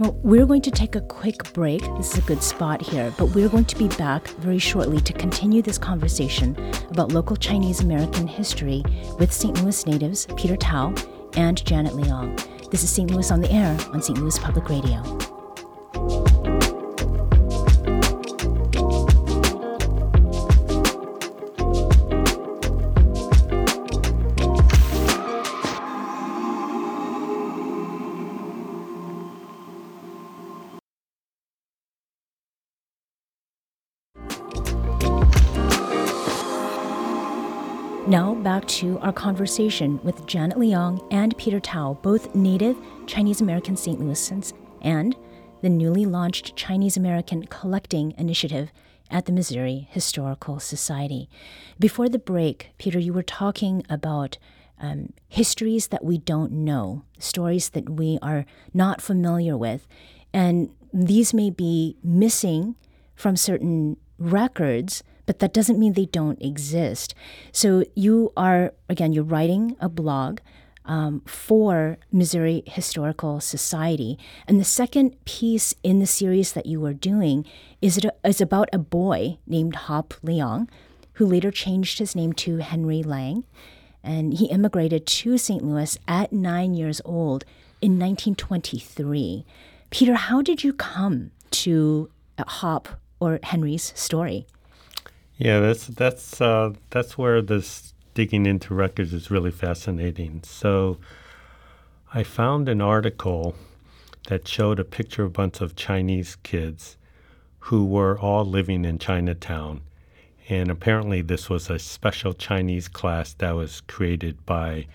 Well, 0.00 0.18
we're 0.22 0.46
going 0.46 0.62
to 0.62 0.70
take 0.70 0.96
a 0.96 1.02
quick 1.02 1.52
break. 1.52 1.82
This 1.98 2.14
is 2.14 2.24
a 2.24 2.26
good 2.26 2.42
spot 2.42 2.80
here, 2.80 3.12
but 3.18 3.26
we're 3.34 3.50
going 3.50 3.66
to 3.66 3.76
be 3.76 3.88
back 3.88 4.28
very 4.38 4.58
shortly 4.58 4.98
to 5.02 5.12
continue 5.12 5.60
this 5.60 5.76
conversation 5.76 6.56
about 6.88 7.12
local 7.12 7.36
Chinese 7.36 7.80
American 7.80 8.26
history 8.26 8.82
with 9.18 9.30
St. 9.30 9.62
Louis 9.62 9.86
natives 9.86 10.26
Peter 10.38 10.56
Tao 10.56 10.94
and 11.36 11.62
Janet 11.66 11.92
Leong. 11.92 12.70
This 12.70 12.82
is 12.82 12.88
St. 12.88 13.10
Louis 13.10 13.30
on 13.30 13.42
the 13.42 13.52
Air 13.52 13.76
on 13.92 14.00
St. 14.00 14.18
Louis 14.18 14.38
Public 14.38 14.70
Radio. 14.70 15.29
Now 38.10 38.34
back 38.34 38.66
to 38.66 38.98
our 38.98 39.12
conversation 39.12 40.00
with 40.02 40.26
Janet 40.26 40.58
Leong 40.58 41.06
and 41.12 41.38
Peter 41.38 41.60
Tao, 41.60 41.96
both 42.02 42.34
native 42.34 42.76
Chinese 43.06 43.40
American 43.40 43.76
St. 43.76 44.00
Louisans, 44.00 44.52
and 44.82 45.14
the 45.62 45.68
newly 45.68 46.04
launched 46.04 46.56
Chinese 46.56 46.96
American 46.96 47.46
Collecting 47.46 48.12
Initiative 48.18 48.72
at 49.12 49.26
the 49.26 49.32
Missouri 49.32 49.86
Historical 49.92 50.58
Society. 50.58 51.28
Before 51.78 52.08
the 52.08 52.18
break, 52.18 52.72
Peter, 52.78 52.98
you 52.98 53.12
were 53.12 53.22
talking 53.22 53.86
about 53.88 54.38
um, 54.80 55.12
histories 55.28 55.86
that 55.88 56.04
we 56.04 56.18
don't 56.18 56.50
know, 56.50 57.04
stories 57.20 57.68
that 57.68 57.90
we 57.90 58.18
are 58.22 58.44
not 58.74 59.00
familiar 59.00 59.56
with, 59.56 59.86
and 60.32 60.70
these 60.92 61.32
may 61.32 61.48
be 61.48 61.96
missing 62.02 62.74
from 63.14 63.36
certain 63.36 63.98
records 64.18 65.04
but 65.30 65.38
that 65.38 65.52
doesn't 65.52 65.78
mean 65.78 65.92
they 65.92 66.06
don't 66.06 66.42
exist. 66.42 67.14
So 67.52 67.84
you 67.94 68.32
are, 68.36 68.74
again, 68.88 69.12
you're 69.12 69.22
writing 69.22 69.76
a 69.78 69.88
blog 69.88 70.40
um, 70.84 71.22
for 71.24 71.98
Missouri 72.10 72.64
Historical 72.66 73.38
Society. 73.38 74.18
And 74.48 74.58
the 74.58 74.64
second 74.64 75.24
piece 75.26 75.72
in 75.84 76.00
the 76.00 76.06
series 76.08 76.52
that 76.54 76.66
you 76.66 76.84
are 76.84 76.92
doing 76.92 77.46
is, 77.80 77.96
it, 77.98 78.06
is 78.24 78.40
about 78.40 78.70
a 78.72 78.78
boy 78.78 79.38
named 79.46 79.76
Hop 79.86 80.14
Leong, 80.24 80.68
who 81.12 81.26
later 81.26 81.52
changed 81.52 82.00
his 82.00 82.16
name 82.16 82.32
to 82.32 82.56
Henry 82.56 83.04
Lang. 83.04 83.44
And 84.02 84.34
he 84.34 84.46
immigrated 84.46 85.06
to 85.06 85.38
St. 85.38 85.62
Louis 85.64 85.96
at 86.08 86.32
nine 86.32 86.74
years 86.74 87.00
old 87.04 87.44
in 87.80 88.00
1923. 88.00 89.46
Peter, 89.90 90.14
how 90.14 90.42
did 90.42 90.64
you 90.64 90.72
come 90.72 91.30
to 91.52 92.10
Hop 92.40 93.00
or 93.20 93.38
Henry's 93.44 93.92
story? 93.94 94.44
Yeah, 95.40 95.60
that's 95.60 95.86
that's 95.86 96.38
uh, 96.42 96.74
that's 96.90 97.16
where 97.16 97.40
this 97.40 97.94
digging 98.12 98.44
into 98.44 98.74
records 98.74 99.14
is 99.14 99.30
really 99.30 99.50
fascinating. 99.50 100.42
So, 100.44 100.98
I 102.12 102.24
found 102.24 102.68
an 102.68 102.82
article 102.82 103.54
that 104.28 104.46
showed 104.46 104.78
a 104.78 104.84
picture 104.84 105.22
of 105.22 105.28
a 105.28 105.32
bunch 105.32 105.62
of 105.62 105.76
Chinese 105.76 106.36
kids 106.42 106.98
who 107.60 107.86
were 107.86 108.18
all 108.18 108.44
living 108.44 108.84
in 108.84 108.98
Chinatown, 108.98 109.80
and 110.50 110.70
apparently 110.70 111.22
this 111.22 111.48
was 111.48 111.70
a 111.70 111.78
special 111.78 112.34
Chinese 112.34 112.86
class 112.86 113.32
that 113.32 113.52
was 113.52 113.80
created 113.80 114.44
by 114.44 114.88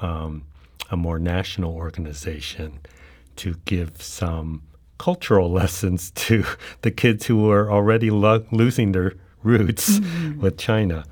um, 0.00 0.42
a 0.90 0.96
more 0.96 1.20
national 1.20 1.76
organization 1.76 2.80
to 3.36 3.54
give 3.66 4.02
some 4.02 4.62
cultural 4.98 5.48
lessons 5.60 6.10
to 6.10 6.44
the 6.82 6.90
kids 6.90 7.26
who 7.26 7.36
were 7.40 7.70
already 7.70 8.10
lo- 8.10 8.44
losing 8.50 8.90
their 8.90 9.14
roots 9.46 9.98
mm-hmm. 9.98 10.40
with 10.40 10.58
China. 10.58 11.04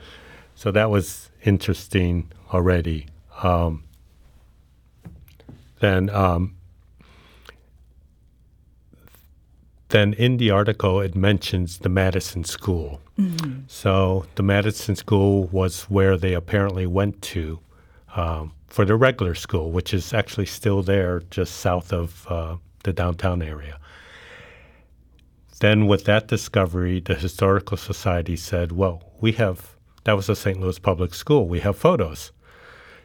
So 0.55 0.71
that 0.71 0.91
was 0.91 1.31
interesting 1.43 2.31
already. 2.53 3.07
Um, 3.43 3.85
then, 5.81 6.11
um, 6.11 6.57
then 9.89 10.15
in 10.15 10.39
the 10.39 10.51
article, 10.51 11.01
it 11.01 11.15
mentions 11.15 11.79
the 11.79 11.89
Madison 11.89 12.45
School. 12.45 13.01
Mm-hmm. 13.19 13.61
So 13.69 14.27
the 14.35 14.43
Madison 14.43 14.97
School 14.97 15.45
was 15.45 15.85
where 15.85 16.17
they 16.17 16.35
apparently 16.35 16.87
went 16.87 17.23
to 17.23 17.61
um, 18.17 18.53
for 18.67 18.85
the 18.85 18.97
regular 18.97 19.35
school, 19.35 19.71
which 19.71 19.95
is 19.95 20.13
actually 20.13 20.47
still 20.47 20.83
there 20.83 21.23
just 21.31 21.57
south 21.57 21.93
of 21.93 22.27
uh, 22.29 22.57
the 22.83 22.93
downtown 22.93 23.43
area. 23.43 23.79
Then, 25.61 25.87
with 25.87 26.05
that 26.05 26.29
discovery, 26.29 27.01
the 27.01 27.15
Historical 27.15 27.77
Society 27.77 28.37
said, 28.37 28.73
well, 28.73 29.13
we 29.21 29.33
have, 29.33 29.77
that 30.05 30.15
was 30.15 30.29
a 30.29 30.37
St. 30.37 30.61
Louis 30.61 30.79
public 30.79 31.15
school, 31.15 31.49
we 31.49 31.61
have 31.61 31.77
photos. 31.77 32.33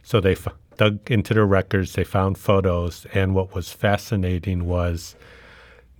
So 0.01 0.19
they 0.19 0.31
f- 0.31 0.47
dug 0.77 1.11
into 1.11 1.33
the 1.33 1.45
records, 1.45 1.93
they 1.93 2.03
found 2.03 2.37
photos, 2.37 3.05
and 3.13 3.35
what 3.35 3.53
was 3.53 3.71
fascinating 3.71 4.65
was 4.65 5.15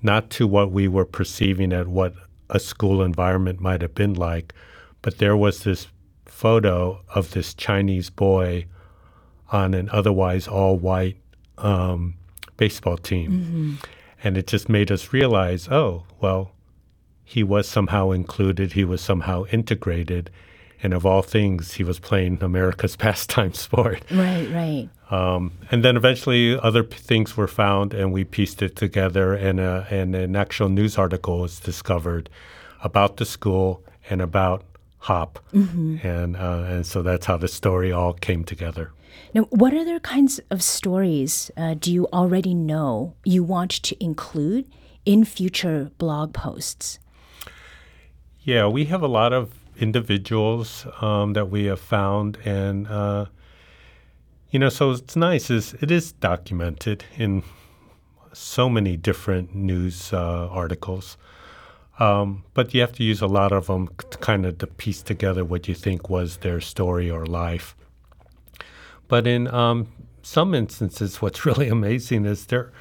not 0.01 0.29
to 0.31 0.47
what 0.47 0.71
we 0.71 0.87
were 0.87 1.05
perceiving 1.05 1.73
at 1.73 1.87
what 1.87 2.13
a 2.49 2.59
school 2.59 3.03
environment 3.03 3.59
might 3.59 3.81
have 3.81 3.93
been 3.93 4.13
like, 4.13 4.53
but 5.01 5.19
there 5.19 5.37
was 5.37 5.63
this 5.63 5.87
photo 6.25 7.01
of 7.13 7.31
this 7.31 7.53
Chinese 7.53 8.09
boy 8.09 8.65
on 9.51 9.73
an 9.73 9.89
otherwise 9.91 10.47
all 10.47 10.77
white 10.77 11.17
um, 11.57 12.15
baseball 12.57 12.97
team. 12.97 13.31
Mm-hmm. 13.31 13.98
And 14.23 14.37
it 14.37 14.47
just 14.47 14.69
made 14.69 14.91
us 14.91 15.13
realize 15.13 15.67
oh, 15.69 16.03
well, 16.19 16.51
he 17.23 17.43
was 17.43 17.67
somehow 17.67 18.11
included, 18.11 18.73
he 18.73 18.83
was 18.83 19.01
somehow 19.01 19.45
integrated. 19.51 20.29
And 20.81 20.93
of 20.93 21.05
all 21.05 21.21
things, 21.21 21.73
he 21.73 21.83
was 21.83 21.99
playing 21.99 22.39
America's 22.41 22.95
pastime 23.05 23.53
sport. 23.53 24.03
Right, 24.09 24.49
right. 24.51 24.89
Um, 25.11 25.51
and 25.71 25.83
then 25.83 25.97
eventually 25.97 26.57
other 26.57 26.83
p- 26.83 26.97
things 26.97 27.35
were 27.35 27.47
found, 27.47 27.93
and 27.93 28.11
we 28.11 28.23
pieced 28.23 28.61
it 28.61 28.75
together, 28.75 29.33
and, 29.33 29.59
a, 29.59 29.85
and 29.89 30.15
an 30.15 30.35
actual 30.35 30.69
news 30.69 30.97
article 30.97 31.39
was 31.41 31.59
discovered 31.59 32.29
about 32.83 33.17
the 33.17 33.25
school 33.25 33.83
and 34.09 34.21
about 34.21 34.63
Hop. 35.03 35.39
And, 36.03 36.35
uh, 36.35 36.65
and 36.67 36.85
so 36.85 37.01
that's 37.01 37.25
how 37.25 37.37
the 37.37 37.47
story 37.47 37.91
all 37.91 38.13
came 38.13 38.43
together. 38.43 38.91
Now, 39.33 39.43
what 39.49 39.73
other 39.73 39.99
kinds 39.99 40.39
of 40.49 40.61
stories 40.61 41.51
uh, 41.55 41.75
do 41.79 41.91
you 41.91 42.07
already 42.13 42.53
know 42.53 43.15
you 43.23 43.43
want 43.43 43.71
to 43.71 44.03
include 44.03 44.67
in 45.05 45.23
future 45.25 45.91
blog 45.97 46.33
posts? 46.33 46.99
Yeah, 48.41 48.67
we 48.67 48.85
have 48.85 49.01
a 49.01 49.07
lot 49.07 49.33
of 49.33 49.53
individuals 49.79 50.85
um, 51.01 51.33
that 51.33 51.49
we 51.49 51.65
have 51.65 51.79
found, 51.79 52.37
and 52.45 52.87
uh, 52.87 53.25
you 54.49 54.59
know, 54.59 54.69
so 54.69 54.91
it's 54.91 55.15
nice. 55.15 55.49
is 55.49 55.73
It 55.81 55.91
is 55.91 56.11
documented 56.13 57.05
in 57.17 57.43
so 58.33 58.69
many 58.69 58.97
different 58.97 59.55
news 59.55 60.13
uh, 60.13 60.47
articles, 60.49 61.17
um, 61.99 62.43
but 62.53 62.73
you 62.73 62.81
have 62.81 62.93
to 62.93 63.03
use 63.03 63.21
a 63.21 63.27
lot 63.27 63.51
of 63.51 63.67
them 63.67 63.89
to 64.09 64.17
kind 64.17 64.45
of 64.45 64.57
to 64.59 64.67
piece 64.67 65.01
together 65.01 65.43
what 65.43 65.67
you 65.67 65.75
think 65.75 66.09
was 66.09 66.37
their 66.37 66.61
story 66.61 67.09
or 67.09 67.25
life. 67.25 67.75
But 69.09 69.27
in 69.27 69.53
um, 69.53 69.89
some 70.21 70.55
instances, 70.55 71.17
what's 71.21 71.45
really 71.45 71.67
amazing 71.67 72.25
is 72.25 72.45
there. 72.45 72.71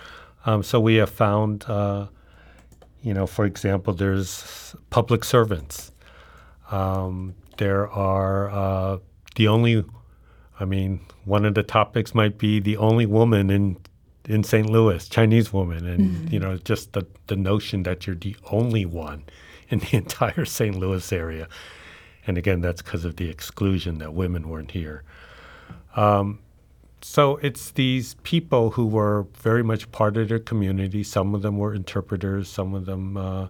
Um, 0.47 0.62
so 0.62 0.78
we 0.78 0.94
have 0.97 1.11
found. 1.11 1.64
Uh, 1.68 2.06
you 3.02 3.14
know, 3.14 3.26
for 3.26 3.44
example, 3.44 3.94
there's 3.94 4.75
public 4.90 5.25
servants. 5.25 5.92
Um, 6.70 7.35
there 7.56 7.88
are 7.88 8.50
uh, 8.50 8.99
the 9.37 9.49
only, 9.49 9.85
I 10.58 10.64
mean, 10.64 11.00
one 11.25 11.44
of 11.44 11.54
the 11.54 11.62
topics 11.62 12.14
might 12.14 12.38
be 12.38 12.61
the 12.61 12.76
only 12.76 13.06
woman 13.06 13.50
in 13.50 13.78
in 14.25 14.44
St. 14.44 14.68
Louis, 14.68 15.08
Chinese 15.08 15.54
woman, 15.54 15.87
and 15.87 16.30
you 16.30 16.38
know, 16.38 16.58
just 16.58 16.92
the 16.92 17.06
the 17.28 17.37
notion 17.37 17.85
that 17.85 18.06
you're 18.06 18.16
the 18.16 18.37
only 18.50 18.85
one 18.85 19.25
in 19.70 19.78
the 19.78 19.97
entire 19.97 20.44
St. 20.44 20.76
Louis 20.76 21.12
area, 21.12 21.49
and 22.26 22.37
again, 22.37 22.61
that's 22.61 22.82
because 22.82 23.04
of 23.04 23.16
the 23.16 23.30
exclusion 23.30 23.99
that 23.99 24.12
women 24.12 24.49
weren't 24.49 24.73
here. 24.73 25.02
So 27.00 27.37
it's 27.37 27.71
these 27.71 28.14
people 28.23 28.71
who 28.71 28.87
were 28.87 29.26
very 29.35 29.62
much 29.62 29.90
part 29.92 30.16
of 30.16 30.28
their 30.28 30.40
community. 30.40 31.04
Some 31.04 31.35
of 31.35 31.42
them 31.42 31.57
were 31.57 31.73
interpreters. 31.75 32.49
Some 32.49 32.75
of 32.75 32.87
them 32.87 33.16
uh, 33.16 33.49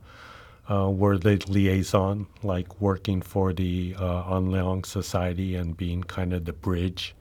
uh, 0.68 0.90
were 0.90 1.16
the 1.16 1.42
liaison, 1.48 2.26
like 2.42 2.78
working 2.80 3.22
for 3.22 3.52
the 3.54 3.94
uh, 3.98 4.04
On 4.34 4.48
Leong 4.50 4.84
Society 4.84 5.54
and 5.56 5.76
being 5.76 6.02
kind 6.02 6.32
of 6.34 6.44
the 6.44 6.52
bridge. 6.52 7.14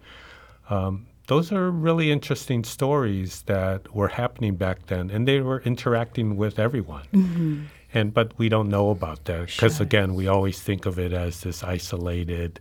Um, 0.69 1.07
those 1.27 1.51
are 1.51 1.71
really 1.71 2.11
interesting 2.11 2.63
stories 2.63 3.43
that 3.43 3.93
were 3.95 4.09
happening 4.09 4.55
back 4.55 4.85
then, 4.87 5.09
and 5.09 5.27
they 5.27 5.39
were 5.41 5.61
interacting 5.61 6.35
with 6.37 6.59
everyone. 6.59 7.05
And 7.93 8.13
but 8.13 8.37
we 8.37 8.49
don't 8.49 8.67
know 8.69 8.89
about 8.89 9.23
that 9.25 9.47
because 9.47 9.79
again, 9.79 10.13
we 10.13 10.27
always 10.27 10.61
think 10.61 10.85
of 10.85 10.99
it 10.99 11.13
as 11.13 11.41
this 11.41 11.63
isolated 11.63 12.59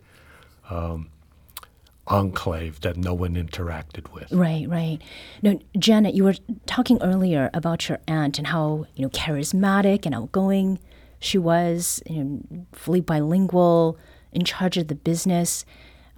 enclave 2.08 2.80
that 2.80 2.96
no 2.96 3.14
one 3.14 3.34
interacted 3.34 4.12
with. 4.12 4.32
Right, 4.32 4.68
right. 4.68 4.98
Now, 5.42 5.58
Janet, 5.78 6.14
you 6.14 6.24
were 6.24 6.34
talking 6.66 7.02
earlier 7.02 7.50
about 7.52 7.88
your 7.88 7.98
aunt 8.06 8.38
and 8.38 8.46
how 8.46 8.86
you 8.94 9.02
know 9.02 9.10
charismatic 9.10 10.06
and 10.06 10.14
outgoing 10.14 10.78
she 11.18 11.38
was, 11.38 12.02
you 12.06 12.22
know, 12.22 12.66
fully 12.72 13.00
bilingual, 13.00 13.98
in 14.32 14.44
charge 14.44 14.76
of 14.76 14.88
the 14.88 14.94
business. 14.94 15.64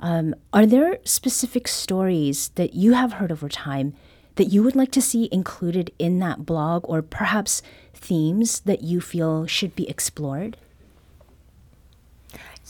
Um, 0.00 0.34
are 0.52 0.66
there 0.66 0.98
specific 1.04 1.68
stories 1.68 2.50
that 2.56 2.74
you 2.74 2.92
have 2.94 3.14
heard 3.14 3.32
over 3.32 3.48
time 3.48 3.94
that 4.36 4.46
you 4.46 4.62
would 4.62 4.76
like 4.76 4.92
to 4.92 5.02
see 5.02 5.28
included 5.32 5.92
in 5.98 6.18
that 6.20 6.46
blog, 6.46 6.84
or 6.88 7.02
perhaps 7.02 7.62
themes 7.94 8.60
that 8.60 8.82
you 8.82 9.00
feel 9.00 9.46
should 9.46 9.74
be 9.74 9.88
explored? 9.88 10.56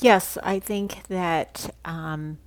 Yes, 0.00 0.38
I 0.42 0.58
think 0.58 1.06
that 1.08 1.74
um, 1.84 2.38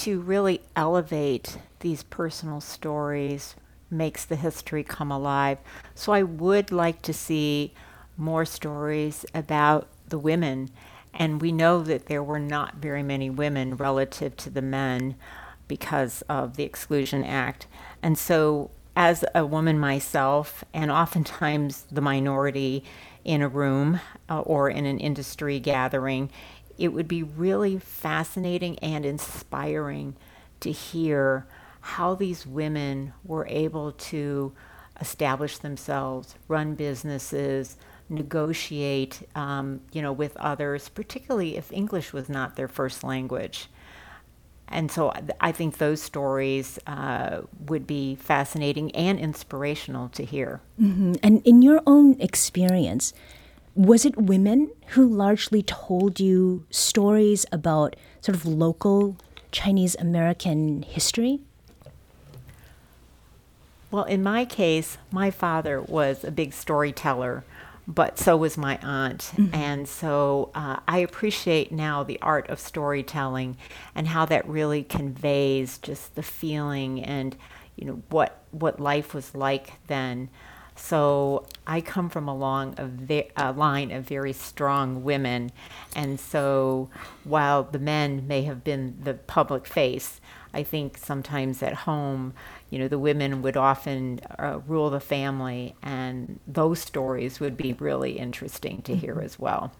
to 0.00 0.18
really 0.18 0.62
elevate 0.74 1.58
these 1.80 2.02
personal 2.04 2.62
stories 2.62 3.54
makes 3.90 4.24
the 4.24 4.36
history 4.36 4.82
come 4.82 5.10
alive. 5.10 5.58
So 5.94 6.12
I 6.12 6.22
would 6.22 6.72
like 6.72 7.02
to 7.02 7.12
see 7.12 7.74
more 8.16 8.46
stories 8.46 9.26
about 9.34 9.88
the 10.08 10.18
women. 10.18 10.70
And 11.12 11.42
we 11.42 11.52
know 11.52 11.82
that 11.82 12.06
there 12.06 12.22
were 12.22 12.38
not 12.38 12.76
very 12.76 13.02
many 13.02 13.28
women 13.28 13.76
relative 13.76 14.38
to 14.38 14.50
the 14.50 14.62
men 14.62 15.16
because 15.68 16.22
of 16.30 16.56
the 16.56 16.64
Exclusion 16.64 17.22
Act. 17.22 17.66
And 18.02 18.16
so, 18.16 18.70
as 18.96 19.24
a 19.34 19.44
woman 19.44 19.78
myself, 19.78 20.64
and 20.72 20.90
oftentimes 20.90 21.86
the 21.90 22.00
minority 22.00 22.84
in 23.24 23.42
a 23.42 23.48
room 23.48 24.00
uh, 24.28 24.40
or 24.40 24.70
in 24.70 24.86
an 24.86 24.98
industry 24.98 25.60
gathering, 25.60 26.30
it 26.80 26.88
would 26.94 27.06
be 27.06 27.22
really 27.22 27.78
fascinating 27.78 28.78
and 28.80 29.04
inspiring 29.04 30.16
to 30.60 30.72
hear 30.72 31.46
how 31.80 32.14
these 32.14 32.46
women 32.46 33.12
were 33.24 33.46
able 33.48 33.92
to 33.92 34.52
establish 35.00 35.58
themselves, 35.58 36.34
run 36.48 36.74
businesses, 36.74 37.76
negotiate, 38.08 39.22
um, 39.34 39.80
you 39.92 40.02
know, 40.02 40.12
with 40.12 40.36
others, 40.36 40.88
particularly 40.88 41.56
if 41.56 41.70
English 41.72 42.12
was 42.12 42.28
not 42.28 42.56
their 42.56 42.68
first 42.68 43.04
language. 43.04 43.68
And 44.68 44.90
so 44.90 45.12
I- 45.40 45.52
think 45.52 45.78
those 45.78 46.00
stories 46.00 46.78
uh, 46.86 47.42
would 47.66 47.86
be 47.86 48.14
fascinating 48.14 48.94
and 48.94 49.18
inspirational 49.18 50.08
to 50.10 50.24
hear. 50.24 50.60
And 50.78 51.42
in 51.44 51.60
your 51.60 51.82
own 51.86 52.20
experience, 52.20 53.12
was 53.74 54.04
it 54.04 54.16
women 54.16 54.70
who 54.88 55.06
largely 55.06 55.62
told 55.62 56.20
you 56.20 56.64
stories 56.70 57.46
about 57.52 57.96
sort 58.20 58.36
of 58.36 58.44
local 58.44 59.16
Chinese 59.52 59.96
American 59.98 60.82
history? 60.82 61.40
Well, 63.90 64.04
in 64.04 64.22
my 64.22 64.44
case, 64.44 64.98
my 65.10 65.30
father 65.30 65.80
was 65.80 66.22
a 66.22 66.30
big 66.30 66.52
storyteller, 66.52 67.44
but 67.88 68.18
so 68.18 68.36
was 68.36 68.56
my 68.56 68.78
aunt. 68.82 69.32
And 69.52 69.88
so 69.88 70.50
uh, 70.54 70.78
I 70.86 70.98
appreciate 70.98 71.72
now 71.72 72.04
the 72.04 72.20
art 72.22 72.48
of 72.48 72.60
storytelling 72.60 73.56
and 73.94 74.08
how 74.08 74.26
that 74.26 74.46
really 74.48 74.84
conveys 74.84 75.78
just 75.78 76.14
the 76.14 76.22
feeling 76.22 77.02
and 77.02 77.36
you 77.76 77.86
know 77.86 78.02
what 78.10 78.42
what 78.52 78.78
life 78.78 79.14
was 79.14 79.34
like 79.34 79.72
then. 79.86 80.28
So 80.82 81.46
I 81.66 81.82
come 81.82 82.08
from 82.08 82.26
a 82.26 82.34
long 82.34 82.74
a, 82.78 82.86
ve- 82.86 83.30
a 83.36 83.52
line 83.52 83.92
of 83.92 84.08
very 84.08 84.32
strong 84.32 85.04
women, 85.04 85.52
and 85.94 86.18
so 86.18 86.88
while 87.22 87.62
the 87.62 87.78
men 87.78 88.26
may 88.26 88.42
have 88.42 88.64
been 88.64 88.96
the 89.04 89.14
public 89.14 89.66
face, 89.66 90.20
I 90.52 90.62
think 90.64 90.98
sometimes 90.98 91.62
at 91.62 91.74
home, 91.74 92.32
you 92.70 92.78
know, 92.78 92.88
the 92.88 92.98
women 92.98 93.42
would 93.42 93.56
often 93.56 94.20
uh, 94.38 94.60
rule 94.66 94.90
the 94.90 95.00
family, 95.00 95.76
and 95.82 96.40
those 96.46 96.80
stories 96.80 97.38
would 97.40 97.56
be 97.56 97.74
really 97.74 98.18
interesting 98.18 98.82
to 98.82 98.96
hear 98.96 99.20
as 99.20 99.38
well. 99.38 99.72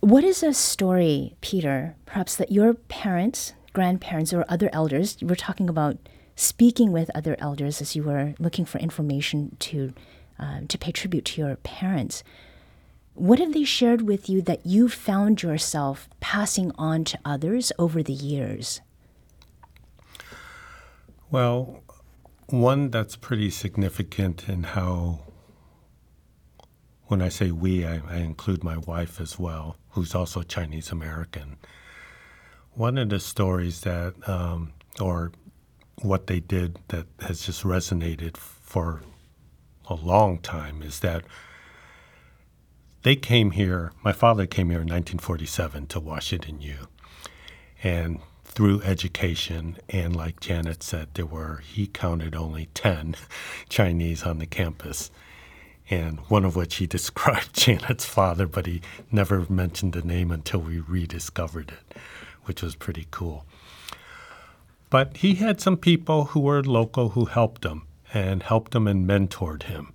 What 0.00 0.24
is 0.24 0.42
a 0.42 0.54
story, 0.54 1.34
Peter, 1.40 1.96
perhaps 2.06 2.36
that 2.36 2.52
your 2.52 2.74
parents, 2.74 3.54
grandparents, 3.72 4.32
or 4.32 4.44
other 4.48 4.70
elders, 4.72 5.18
were 5.20 5.36
talking 5.36 5.68
about 5.68 5.98
speaking 6.36 6.92
with 6.92 7.10
other 7.14 7.36
elders 7.38 7.80
as 7.80 7.94
you 7.94 8.02
were 8.02 8.34
looking 8.38 8.64
for 8.64 8.78
information 8.78 9.56
to, 9.60 9.92
uh, 10.38 10.60
to 10.68 10.78
pay 10.78 10.92
tribute 10.92 11.24
to 11.24 11.40
your 11.40 11.56
parents. 11.56 12.22
What 13.14 13.38
have 13.38 13.52
they 13.52 13.64
shared 13.64 14.02
with 14.02 14.28
you 14.28 14.42
that 14.42 14.66
you 14.66 14.88
found 14.88 15.42
yourself 15.42 16.08
passing 16.18 16.72
on 16.76 17.04
to 17.04 17.18
others 17.24 17.70
over 17.78 18.02
the 18.02 18.12
years? 18.12 18.80
Well, 21.30 21.82
one 22.48 22.90
that's 22.90 23.16
pretty 23.16 23.50
significant 23.50 24.48
in 24.48 24.64
how, 24.64 25.20
when 27.06 27.22
I 27.22 27.28
say 27.28 27.52
we, 27.52 27.86
I, 27.86 28.00
I 28.08 28.16
include 28.16 28.64
my 28.64 28.78
wife 28.78 29.20
as 29.20 29.38
well, 29.38 29.76
who's 29.90 30.14
also 30.14 30.42
Chinese 30.42 30.90
American. 30.90 31.56
One 32.72 32.98
of 32.98 33.08
the 33.08 33.20
stories 33.20 33.82
that, 33.82 34.14
um, 34.28 34.72
or 35.00 35.30
what 36.02 36.26
they 36.26 36.40
did 36.40 36.78
that 36.88 37.06
has 37.20 37.46
just 37.46 37.62
resonated 37.62 38.36
for 38.36 39.02
a 39.88 39.94
long 39.94 40.38
time 40.38 40.82
is 40.82 41.00
that 41.00 41.24
they 43.02 43.16
came 43.16 43.50
here, 43.52 43.92
my 44.02 44.12
father 44.12 44.46
came 44.46 44.70
here 44.70 44.80
in 44.80 44.88
1947 44.88 45.86
to 45.88 46.00
Washington 46.00 46.60
U. 46.62 46.88
And 47.82 48.20
through 48.54 48.82
education. 48.82 49.76
And 49.88 50.14
like 50.14 50.40
Janet 50.40 50.82
said, 50.82 51.08
there 51.14 51.26
were, 51.26 51.62
he 51.66 51.86
counted 51.86 52.34
only 52.34 52.66
10 52.74 53.16
Chinese 53.68 54.22
on 54.22 54.38
the 54.38 54.46
campus. 54.46 55.10
And 55.90 56.20
one 56.28 56.44
of 56.44 56.56
which 56.56 56.76
he 56.76 56.86
described 56.86 57.54
Janet's 57.54 58.04
father, 58.04 58.46
but 58.46 58.66
he 58.66 58.80
never 59.10 59.44
mentioned 59.48 59.92
the 59.92 60.02
name 60.02 60.30
until 60.30 60.60
we 60.60 60.78
rediscovered 60.80 61.72
it, 61.72 61.98
which 62.44 62.62
was 62.62 62.76
pretty 62.76 63.06
cool. 63.10 63.44
But 64.94 65.16
he 65.16 65.34
had 65.34 65.60
some 65.60 65.76
people 65.76 66.26
who 66.26 66.38
were 66.38 66.62
local 66.62 67.08
who 67.08 67.24
helped 67.24 67.64
him 67.64 67.82
and 68.12 68.44
helped 68.44 68.76
him 68.76 68.86
and 68.86 69.04
mentored 69.04 69.64
him. 69.64 69.92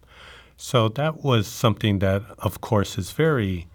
So 0.58 0.90
that 0.90 1.24
was 1.24 1.48
something 1.48 2.00
that, 2.00 2.24
of 2.40 2.60
course, 2.60 2.98
is 2.98 3.12
very 3.14 3.68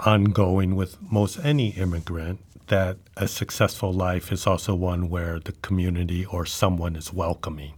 ongoing 0.00 0.74
with 0.74 1.00
most 1.00 1.38
any 1.44 1.68
immigrant 1.68 2.40
that 2.66 2.96
a 3.16 3.28
successful 3.28 3.92
life 3.92 4.32
is 4.32 4.48
also 4.48 4.74
one 4.74 5.08
where 5.10 5.38
the 5.38 5.52
community 5.62 6.24
or 6.24 6.44
someone 6.44 6.96
is 6.96 7.12
welcoming. 7.12 7.74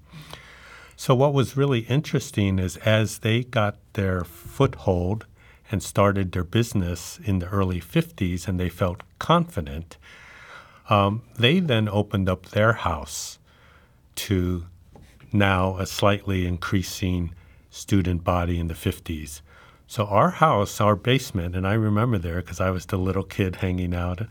So, 0.97 1.15
what 1.15 1.35
was 1.35 1.55
really 1.55 1.81
interesting 1.81 2.59
is 2.59 2.79
as 2.79 3.19
they 3.19 3.43
got 3.43 3.77
their 3.93 4.25
foothold 4.25 5.27
and 5.71 5.83
started 5.83 6.33
their 6.33 6.45
business 6.45 7.21
in 7.23 7.41
the 7.41 7.49
early 7.49 7.83
50s 7.83 8.49
and 8.49 8.59
they 8.59 8.71
felt 8.71 9.03
confident, 9.19 9.99
um, 10.89 11.23
they 11.39 11.61
then 11.61 11.89
opened 11.89 12.29
up 12.29 12.47
their 12.47 12.73
house 12.73 13.39
to 14.17 14.67
now 15.33 15.77
a 15.79 15.87
slightly 15.87 16.47
increasing 16.47 17.35
student 17.71 18.25
body 18.25 18.59
in 18.59 18.69
the 18.69 18.75
50s. 18.75 19.41
So 19.87 20.07
our 20.07 20.31
house, 20.31 20.81
our 20.81 20.97
basement, 20.97 21.55
and 21.55 21.67
I 21.67 21.75
remember 21.75 22.19
there 22.19 22.41
because 22.41 22.61
I 22.61 22.71
was 22.71 22.87
the 22.87 22.97
little 22.97 23.23
kid 23.23 23.57
hanging 23.57 23.95
out. 23.95 24.23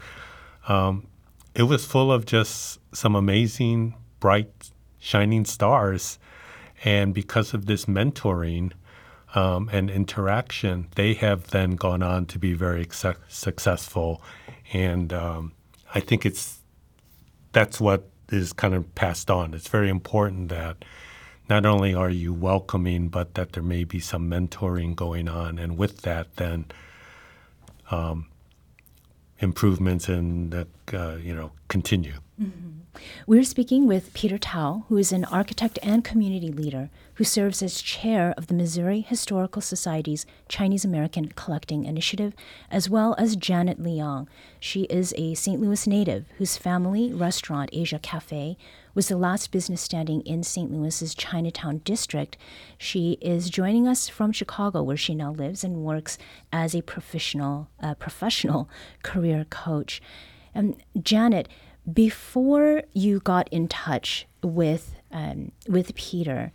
Um, 0.68 1.08
it 1.54 1.64
was 1.64 1.86
full 1.86 2.12
of 2.12 2.26
just 2.26 2.80
some 2.94 3.16
amazing, 3.16 3.96
bright, 4.20 4.72
shining 5.00 5.46
stars, 5.46 6.20
and 6.84 7.14
because 7.14 7.54
of 7.54 7.68
this 7.68 7.86
mentoring 7.86 8.74
um, 9.34 9.70
and 9.72 9.90
interaction, 9.90 10.88
they 10.96 11.14
have 11.14 11.52
then 11.52 11.72
gone 11.72 12.04
on 12.04 12.26
to 12.28 12.40
be 12.40 12.54
very 12.54 12.88
su- 12.92 13.14
successful, 13.30 14.22
and 14.74 15.14
um, 15.14 15.54
I 15.96 16.02
think 16.02 16.26
it's 16.26 16.60
that's 17.54 17.80
what 17.80 18.10
is 18.30 18.52
kind 18.52 18.74
of 18.74 18.94
passed 18.96 19.32
on. 19.32 19.54
It's 19.54 19.70
very 19.70 19.90
important 19.90 20.50
that 20.50 20.84
not 21.50 21.66
only 21.66 21.94
are 21.94 22.10
you 22.10 22.34
welcoming, 22.34 23.08
but 23.08 23.36
that 23.36 23.54
there 23.54 23.64
may 23.64 23.86
be 23.86 24.00
some 24.00 24.30
mentoring 24.30 24.96
going 24.96 25.30
on, 25.30 25.58
and 25.58 25.78
with 25.78 26.02
that, 26.02 26.36
then 26.36 26.66
um, 27.92 28.28
improvements 29.40 30.10
and 30.10 30.54
uh, 30.54 31.16
you 31.16 31.34
know 31.34 31.52
continue. 31.70 32.16
Mm-hmm. 32.42 32.85
We're 33.28 33.44
speaking 33.44 33.88
with 33.88 34.14
Peter 34.14 34.38
Tao, 34.38 34.86
who 34.90 34.98
is 34.98 35.12
an 35.12 35.26
architect 35.26 35.80
and 35.82 36.04
community 36.04 36.50
leader 36.52 36.90
who 37.16 37.24
serves 37.24 37.64
as 37.64 37.82
chair 37.82 38.34
of 38.38 38.48
the 38.48 38.54
Missouri 38.54 39.02
Historical 39.02 39.62
Society's 39.62 40.26
Chinese 40.50 40.84
American 40.84 41.30
Collecting 41.30 41.86
Initiative, 41.86 42.34
as 42.70 42.90
well 42.90 43.16
as 43.18 43.36
Janet 43.36 43.82
Leong. 43.82 44.28
She 44.60 44.84
is 44.84 45.14
a 45.18 45.34
St. 45.34 45.62
Louis 45.62 45.88
native 45.88 46.26
whose 46.38 46.58
family 46.58 47.14
restaurant, 47.14 47.70
Asia 47.74 48.00
Cafe, 48.00 48.58
was 48.94 49.08
the 49.08 49.18
last 49.18 49.52
business 49.52 49.82
standing 49.82 50.22
in 50.22 50.44
St. 50.44 50.72
Louis's 50.72 51.16
Chinatown 51.16 51.80
district. 51.84 52.38
She 52.78 53.18
is 53.22 53.50
joining 53.50 53.88
us 53.88 54.08
from 54.08 54.32
Chicago, 54.32 54.84
where 54.84 54.98
she 54.98 55.16
now 55.16 55.32
lives 55.32 55.64
and 55.64 55.84
works 55.84 56.18
as 56.52 56.74
a 56.74 56.82
professional 56.82 57.70
uh, 57.82 57.96
professional 57.96 58.70
career 59.04 59.46
coach. 59.50 60.02
And 60.56 60.82
Janet, 61.02 61.50
before 61.92 62.84
you 62.94 63.20
got 63.20 63.48
in 63.50 63.68
touch 63.68 64.26
with 64.42 64.96
um, 65.12 65.52
with 65.68 65.96
Peter, 65.96 66.52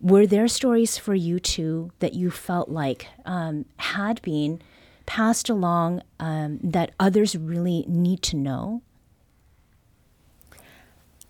were 0.00 0.26
there 0.26 0.48
stories 0.48 0.96
for 0.96 1.14
you 1.14 1.38
too 1.38 1.90
that 1.98 2.14
you 2.14 2.30
felt 2.30 2.68
like 2.68 3.08
um, 3.24 3.66
had 3.76 4.22
been 4.22 4.62
passed 5.06 5.50
along 5.50 6.02
um, 6.18 6.58
that 6.62 6.92
others 6.98 7.36
really 7.36 7.84
need 7.88 8.22
to 8.22 8.36
know? 8.36 8.82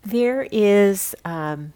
There 0.02 0.46
is, 0.52 1.14
um, 1.24 1.72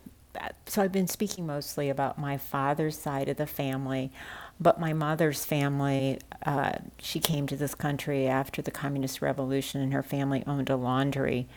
so 0.67 0.83
I've 0.83 0.93
been 0.93 1.09
speaking 1.09 1.47
mostly 1.47 1.91
about 1.91 2.19
my 2.19 2.37
father's 2.37 2.99
side 2.99 3.29
of 3.29 3.37
the 3.37 3.47
family, 3.47 4.13
but 4.61 4.79
my 4.81 4.93
mother's 4.93 5.45
family, 5.45 6.19
uh, 6.47 6.73
she 6.99 7.21
came 7.21 7.47
to 7.47 7.57
this 7.57 7.75
country 7.75 8.27
after 8.27 8.63
the 8.63 8.71
Communist 8.71 9.21
Revolution, 9.21 9.81
and 9.81 9.93
her 9.93 10.03
family 10.03 10.45
owned 10.47 10.71
a 10.71 10.77
laundry. 10.77 11.49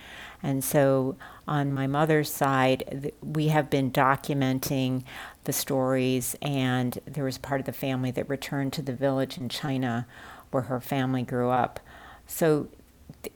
And 0.41 0.63
so, 0.63 1.15
on 1.47 1.73
my 1.73 1.87
mother's 1.87 2.31
side, 2.31 3.11
we 3.21 3.47
have 3.49 3.69
been 3.69 3.91
documenting 3.91 5.03
the 5.43 5.53
stories, 5.53 6.35
and 6.41 6.99
there 7.05 7.23
was 7.23 7.37
part 7.37 7.59
of 7.59 7.65
the 7.65 7.73
family 7.73 8.11
that 8.11 8.29
returned 8.29 8.73
to 8.73 8.81
the 8.81 8.93
village 8.93 9.37
in 9.37 9.49
China 9.49 10.07
where 10.51 10.63
her 10.63 10.79
family 10.79 11.23
grew 11.23 11.49
up. 11.49 11.79
So, 12.25 12.67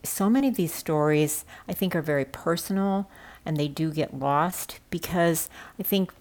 so 0.04 0.30
many 0.30 0.47
of 0.47 0.56
these 0.56 0.74
stories 0.74 1.45
I 1.67 1.74
think 1.74 1.95
are 1.95 2.02
very 2.02 2.26
personal 2.26 3.10
and 3.45 3.58
they 3.58 3.67
do 3.67 3.91
get 3.91 4.17
lost 4.17 4.80
because 4.89 5.50
I 5.80 5.84
think 5.84 6.13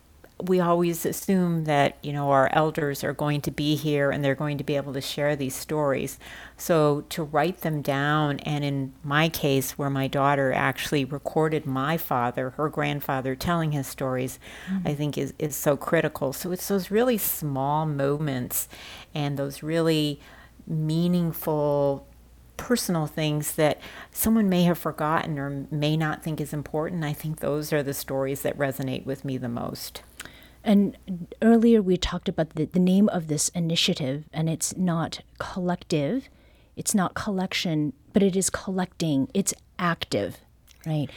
we 0.42 0.60
always 0.60 1.04
assume 1.04 1.64
that 1.64 1.96
you 2.02 2.12
know 2.12 2.30
our 2.30 2.48
elders 2.52 3.04
are 3.04 3.12
going 3.12 3.40
to 3.40 3.50
be 3.50 3.74
here 3.74 4.10
and 4.10 4.24
they're 4.24 4.34
going 4.34 4.58
to 4.58 4.64
be 4.64 4.76
able 4.76 4.92
to 4.92 5.00
share 5.00 5.36
these 5.36 5.54
stories 5.54 6.18
so 6.56 7.02
to 7.08 7.22
write 7.22 7.60
them 7.62 7.82
down 7.82 8.38
and 8.40 8.64
in 8.64 8.92
my 9.02 9.28
case 9.28 9.72
where 9.72 9.90
my 9.90 10.06
daughter 10.06 10.52
actually 10.52 11.04
recorded 11.04 11.66
my 11.66 11.96
father 11.96 12.50
her 12.50 12.68
grandfather 12.68 13.34
telling 13.34 13.72
his 13.72 13.86
stories 13.86 14.38
mm-hmm. 14.68 14.88
i 14.88 14.94
think 14.94 15.18
is, 15.18 15.34
is 15.38 15.54
so 15.56 15.76
critical 15.76 16.32
so 16.32 16.52
it's 16.52 16.68
those 16.68 16.90
really 16.90 17.18
small 17.18 17.86
moments 17.86 18.68
and 19.14 19.38
those 19.38 19.62
really 19.62 20.20
meaningful 20.66 22.06
personal 22.56 23.06
things 23.06 23.54
that 23.54 23.80
someone 24.12 24.48
may 24.48 24.64
have 24.64 24.76
forgotten 24.76 25.38
or 25.38 25.66
may 25.70 25.96
not 25.96 26.22
think 26.22 26.40
is 26.42 26.52
important. 26.52 27.02
I 27.02 27.14
think 27.14 27.40
those 27.40 27.72
are 27.72 27.82
the 27.82 27.94
stories 27.94 28.42
that 28.42 28.58
resonate 28.58 29.06
with 29.06 29.24
me 29.24 29.38
the 29.38 29.48
most. 29.48 30.02
And 30.62 31.28
earlier 31.40 31.80
we 31.80 31.96
talked 31.96 32.28
about 32.28 32.50
the, 32.50 32.66
the 32.66 32.78
name 32.78 33.08
of 33.08 33.28
this 33.28 33.48
initiative, 33.50 34.24
and 34.32 34.48
it's 34.48 34.76
not 34.76 35.20
collective, 35.38 36.28
it's 36.76 36.94
not 36.94 37.14
collection, 37.14 37.92
but 38.12 38.22
it 38.22 38.36
is 38.36 38.50
collecting, 38.50 39.28
it's 39.32 39.54
active, 39.78 40.38
right? 40.86 41.08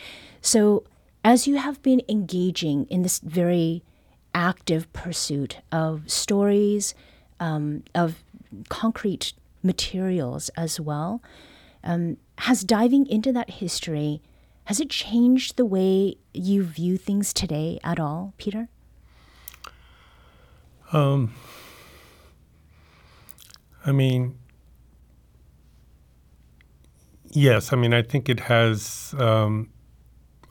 So 0.41 0.84
as 1.23 1.47
you 1.47 1.58
have 1.58 1.82
been 1.82 2.01
engaging 2.08 2.86
in 2.86 3.01
this 3.01 3.19
very 3.19 3.84
active 4.34 4.91
pursuit 4.93 5.58
of 5.71 6.10
stories, 6.10 6.95
um, 7.39 7.84
of 7.93 8.23
concrete 8.69 9.34
materials 9.63 10.49
as 10.49 10.79
well. 10.79 11.21
Um, 11.84 12.17
has 12.39 12.63
diving 12.63 13.06
into 13.08 13.32
that 13.34 13.49
history 13.49 14.21
has 14.65 14.79
it 14.79 14.89
changed 14.89 15.58
the 15.58 15.65
way 15.65 16.15
you 16.34 16.63
view 16.63 16.95
things 16.95 17.34
today 17.34 17.79
at 17.84 17.99
all, 17.99 18.34
Peter? 18.38 18.69
Um, 20.93 21.34
I 23.84 23.91
mean, 23.91 24.38
yes. 27.32 27.73
I 27.73 27.75
mean, 27.75 27.93
I 27.93 28.03
think 28.03 28.29
it 28.29 28.41
has. 28.41 29.15
Um, 29.17 29.71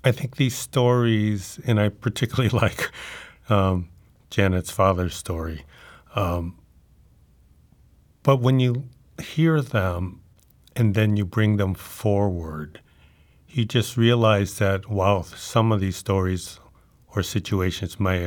I 0.05 0.11
think 0.11 0.37
these 0.37 0.57
stories, 0.57 1.61
and 1.65 1.79
I 1.79 1.89
particularly 1.91 2.49
like 2.59 2.91
um, 3.49 3.89
Janet's 4.31 4.73
father's 4.73 5.15
story. 5.15 5.65
Um, 6.17 6.59
but 8.25 8.41
when 8.41 8.59
you 8.59 8.89
hear 9.23 9.61
them 9.63 10.21
and 10.75 10.95
then 10.95 11.17
you 11.17 11.25
bring 11.25 11.57
them 11.57 11.75
forward, 11.75 12.81
you 13.49 13.65
just 13.65 13.97
realize 13.97 14.59
that 14.59 14.91
while 14.91 15.23
some 15.23 15.71
of 15.71 15.81
these 15.81 15.97
stories 15.97 16.59
or 17.15 17.23
situations 17.23 18.01
may 18.01 18.25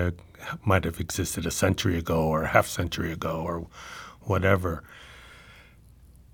might 0.63 0.83
have 0.83 0.99
existed 0.99 1.45
a 1.45 1.51
century 1.51 1.97
ago 1.97 2.23
or 2.23 2.43
a 2.43 2.47
half 2.47 2.67
century 2.67 3.11
ago 3.11 3.41
or 3.45 3.67
whatever, 4.21 4.83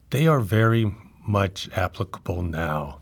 they 0.10 0.28
are 0.28 0.40
very 0.40 0.94
much 1.26 1.70
applicable 1.76 2.42
now. 2.44 3.00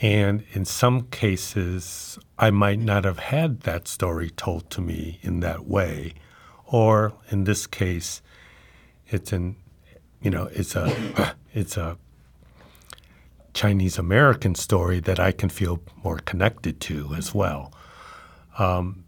And 0.00 0.44
in 0.52 0.64
some 0.64 1.02
cases, 1.08 2.18
I 2.38 2.50
might 2.50 2.80
not 2.80 3.04
have 3.04 3.20
had 3.20 3.60
that 3.60 3.86
story 3.86 4.30
told 4.30 4.68
to 4.70 4.80
me 4.80 5.20
in 5.22 5.40
that 5.40 5.66
way. 5.66 6.14
Or 6.66 7.14
in 7.30 7.44
this 7.44 7.66
case, 7.66 8.20
it's 9.06 9.32
an 9.32 9.56
you 10.22 10.30
know, 10.30 10.48
it's 10.52 10.74
a 10.76 11.34
it's 11.54 11.76
a 11.76 11.98
Chinese 13.54 13.98
American 13.98 14.54
story 14.54 15.00
that 15.00 15.20
I 15.20 15.32
can 15.32 15.48
feel 15.48 15.82
more 16.02 16.18
connected 16.18 16.80
to 16.82 17.14
as 17.14 17.34
well. 17.34 17.72
Um, 18.58 19.01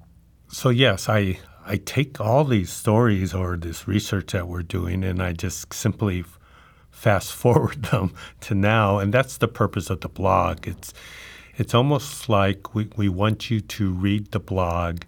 so 0.54 0.68
yes, 0.68 1.08
I 1.08 1.38
I 1.66 1.76
take 1.76 2.20
all 2.20 2.44
these 2.44 2.70
stories 2.70 3.34
or 3.34 3.56
this 3.56 3.88
research 3.88 4.32
that 4.32 4.46
we're 4.46 4.62
doing, 4.62 5.02
and 5.02 5.22
I 5.22 5.32
just 5.32 5.72
simply 5.74 6.24
fast 6.90 7.32
forward 7.42 7.82
them 7.84 8.14
to 8.42 8.54
now, 8.54 8.98
and 8.98 9.12
that's 9.12 9.38
the 9.38 9.48
purpose 9.48 9.90
of 9.90 10.00
the 10.00 10.08
blog. 10.08 10.68
It's 10.68 10.94
it's 11.56 11.74
almost 11.74 12.28
like 12.28 12.74
we, 12.74 12.88
we 12.96 13.08
want 13.08 13.50
you 13.50 13.60
to 13.60 13.92
read 13.92 14.30
the 14.30 14.40
blog 14.40 15.02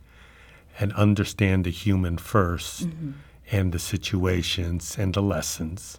and 0.78 0.92
understand 0.92 1.64
the 1.64 1.70
human 1.70 2.16
1st 2.18 2.84
mm-hmm. 2.84 3.10
and 3.50 3.72
the 3.72 3.78
situations 3.78 4.96
and 4.98 5.14
the 5.14 5.22
lessons 5.22 5.98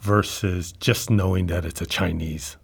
versus 0.00 0.72
just 0.72 1.08
knowing 1.08 1.46
that 1.46 1.64
it's 1.64 1.80
a 1.80 1.86
Chinese 1.86 2.58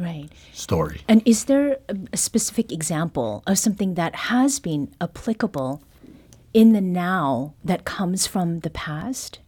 right. 0.00 0.28
story. 0.52 1.02
And 1.08 1.22
is 1.24 1.44
there 1.44 1.78
a 2.12 2.16
specific 2.16 2.72
example 2.72 3.42
of 3.46 3.58
something 3.58 3.94
that 3.94 4.14
has 4.14 4.58
been 4.58 4.92
applicable 5.00 5.82
in 6.52 6.72
the 6.72 6.80
now 6.80 7.54
that 7.64 7.84
comes 7.84 8.26
from 8.26 8.60
the 8.60 8.70
past? 8.70 9.38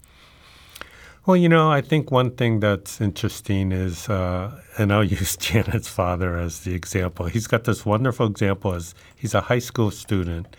Well, 1.25 1.37
you 1.37 1.49
know, 1.49 1.71
I 1.71 1.83
think 1.83 2.11
one 2.11 2.33
thing 2.33 2.59
that's 2.59 3.01
interesting 3.01 3.71
is, 3.71 4.09
uh, 4.09 4.61
and 4.77 4.93
I'll 4.93 5.05
use 5.21 5.37
Janet's 5.37 5.89
father 5.89 6.37
as 6.37 6.61
the 6.61 6.75
example. 6.75 7.27
He's 7.27 7.47
got 7.47 7.65
this 7.65 7.87
wonderful 7.87 8.27
example 8.27 8.75
as 8.75 8.95
he's 9.15 9.35
a 9.35 9.43
high 9.43 9.61
school 9.61 9.91
student 9.91 10.57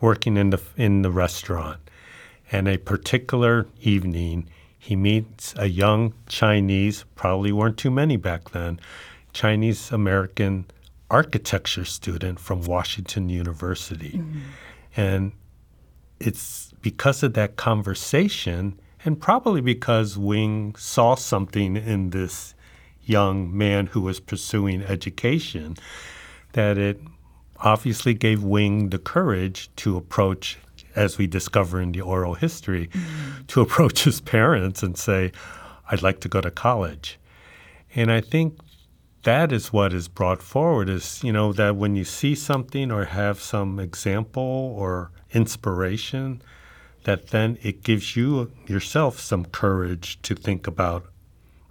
working 0.00 0.36
in 0.36 0.50
the 0.50 0.60
in 0.76 1.00
the 1.00 1.10
restaurant, 1.10 1.80
and 2.52 2.68
a 2.68 2.76
particular 2.76 3.66
evening 3.80 4.48
he 4.86 4.94
meets 4.94 5.52
a 5.56 5.66
young 5.66 6.12
Chinese, 6.28 7.04
probably 7.16 7.50
weren't 7.50 7.76
too 7.76 7.90
many 7.90 8.16
back 8.16 8.50
then, 8.50 8.78
Chinese 9.36 9.92
American 9.92 10.64
architecture 11.10 11.84
student 11.84 12.40
from 12.40 12.62
Washington 12.62 13.28
University, 13.28 14.12
mm-hmm. 14.12 14.40
and 14.96 15.32
it's 16.18 16.72
because 16.80 17.22
of 17.22 17.34
that 17.34 17.56
conversation 17.56 18.80
and 19.04 19.20
probably 19.20 19.60
because 19.60 20.16
Wing 20.16 20.74
saw 20.76 21.14
something 21.16 21.76
in 21.76 22.10
this 22.10 22.54
young 23.04 23.56
man 23.56 23.88
who 23.88 24.00
was 24.00 24.20
pursuing 24.20 24.82
education 24.82 25.76
that 26.52 26.78
it 26.78 26.98
obviously 27.58 28.14
gave 28.14 28.42
Wing 28.42 28.88
the 28.88 28.98
courage 28.98 29.68
to 29.76 29.98
approach, 29.98 30.58
as 30.94 31.18
we 31.18 31.26
discover 31.26 31.78
in 31.78 31.92
the 31.92 32.00
oral 32.00 32.34
history, 32.34 32.86
mm-hmm. 32.86 33.44
to 33.48 33.60
approach 33.66 34.04
his 34.04 34.22
parents 34.22 34.82
and 34.82 34.96
say, 34.96 35.30
I'd 35.90 36.02
like 36.02 36.20
to 36.20 36.28
go 36.28 36.40
to 36.40 36.50
college. 36.50 37.18
And 37.94 38.10
I 38.10 38.22
think 38.22 38.58
that 39.26 39.50
is 39.50 39.72
what 39.72 39.92
is 39.92 40.06
brought 40.06 40.40
forward 40.40 40.88
is, 40.88 41.20
you 41.24 41.32
know, 41.32 41.52
that 41.52 41.74
when 41.74 41.96
you 41.96 42.04
see 42.04 42.32
something 42.32 42.92
or 42.92 43.06
have 43.06 43.40
some 43.40 43.80
example 43.80 44.72
or 44.78 45.10
inspiration, 45.32 46.40
that 47.02 47.28
then 47.28 47.58
it 47.60 47.82
gives 47.82 48.14
you 48.14 48.52
yourself 48.68 49.18
some 49.18 49.44
courage 49.44 50.22
to 50.22 50.36
think 50.36 50.68
about 50.68 51.06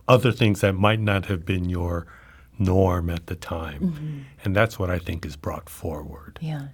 other 0.06 0.34
things 0.34 0.60
that 0.60 0.74
might 0.74 1.00
not 1.00 1.28
have 1.28 1.46
been 1.46 1.70
your 1.70 2.06
norm 2.60 3.10
at 3.10 3.28
the 3.28 3.36
time. 3.36 3.82
Mm-hmm. 3.82 4.20
And 4.44 4.54
that's 4.54 4.78
what 4.78 4.90
I 4.90 5.00
think 5.00 5.26
is 5.26 5.38
brought 5.38 5.70
forward. 5.70 6.40
Yeah. 6.42 6.68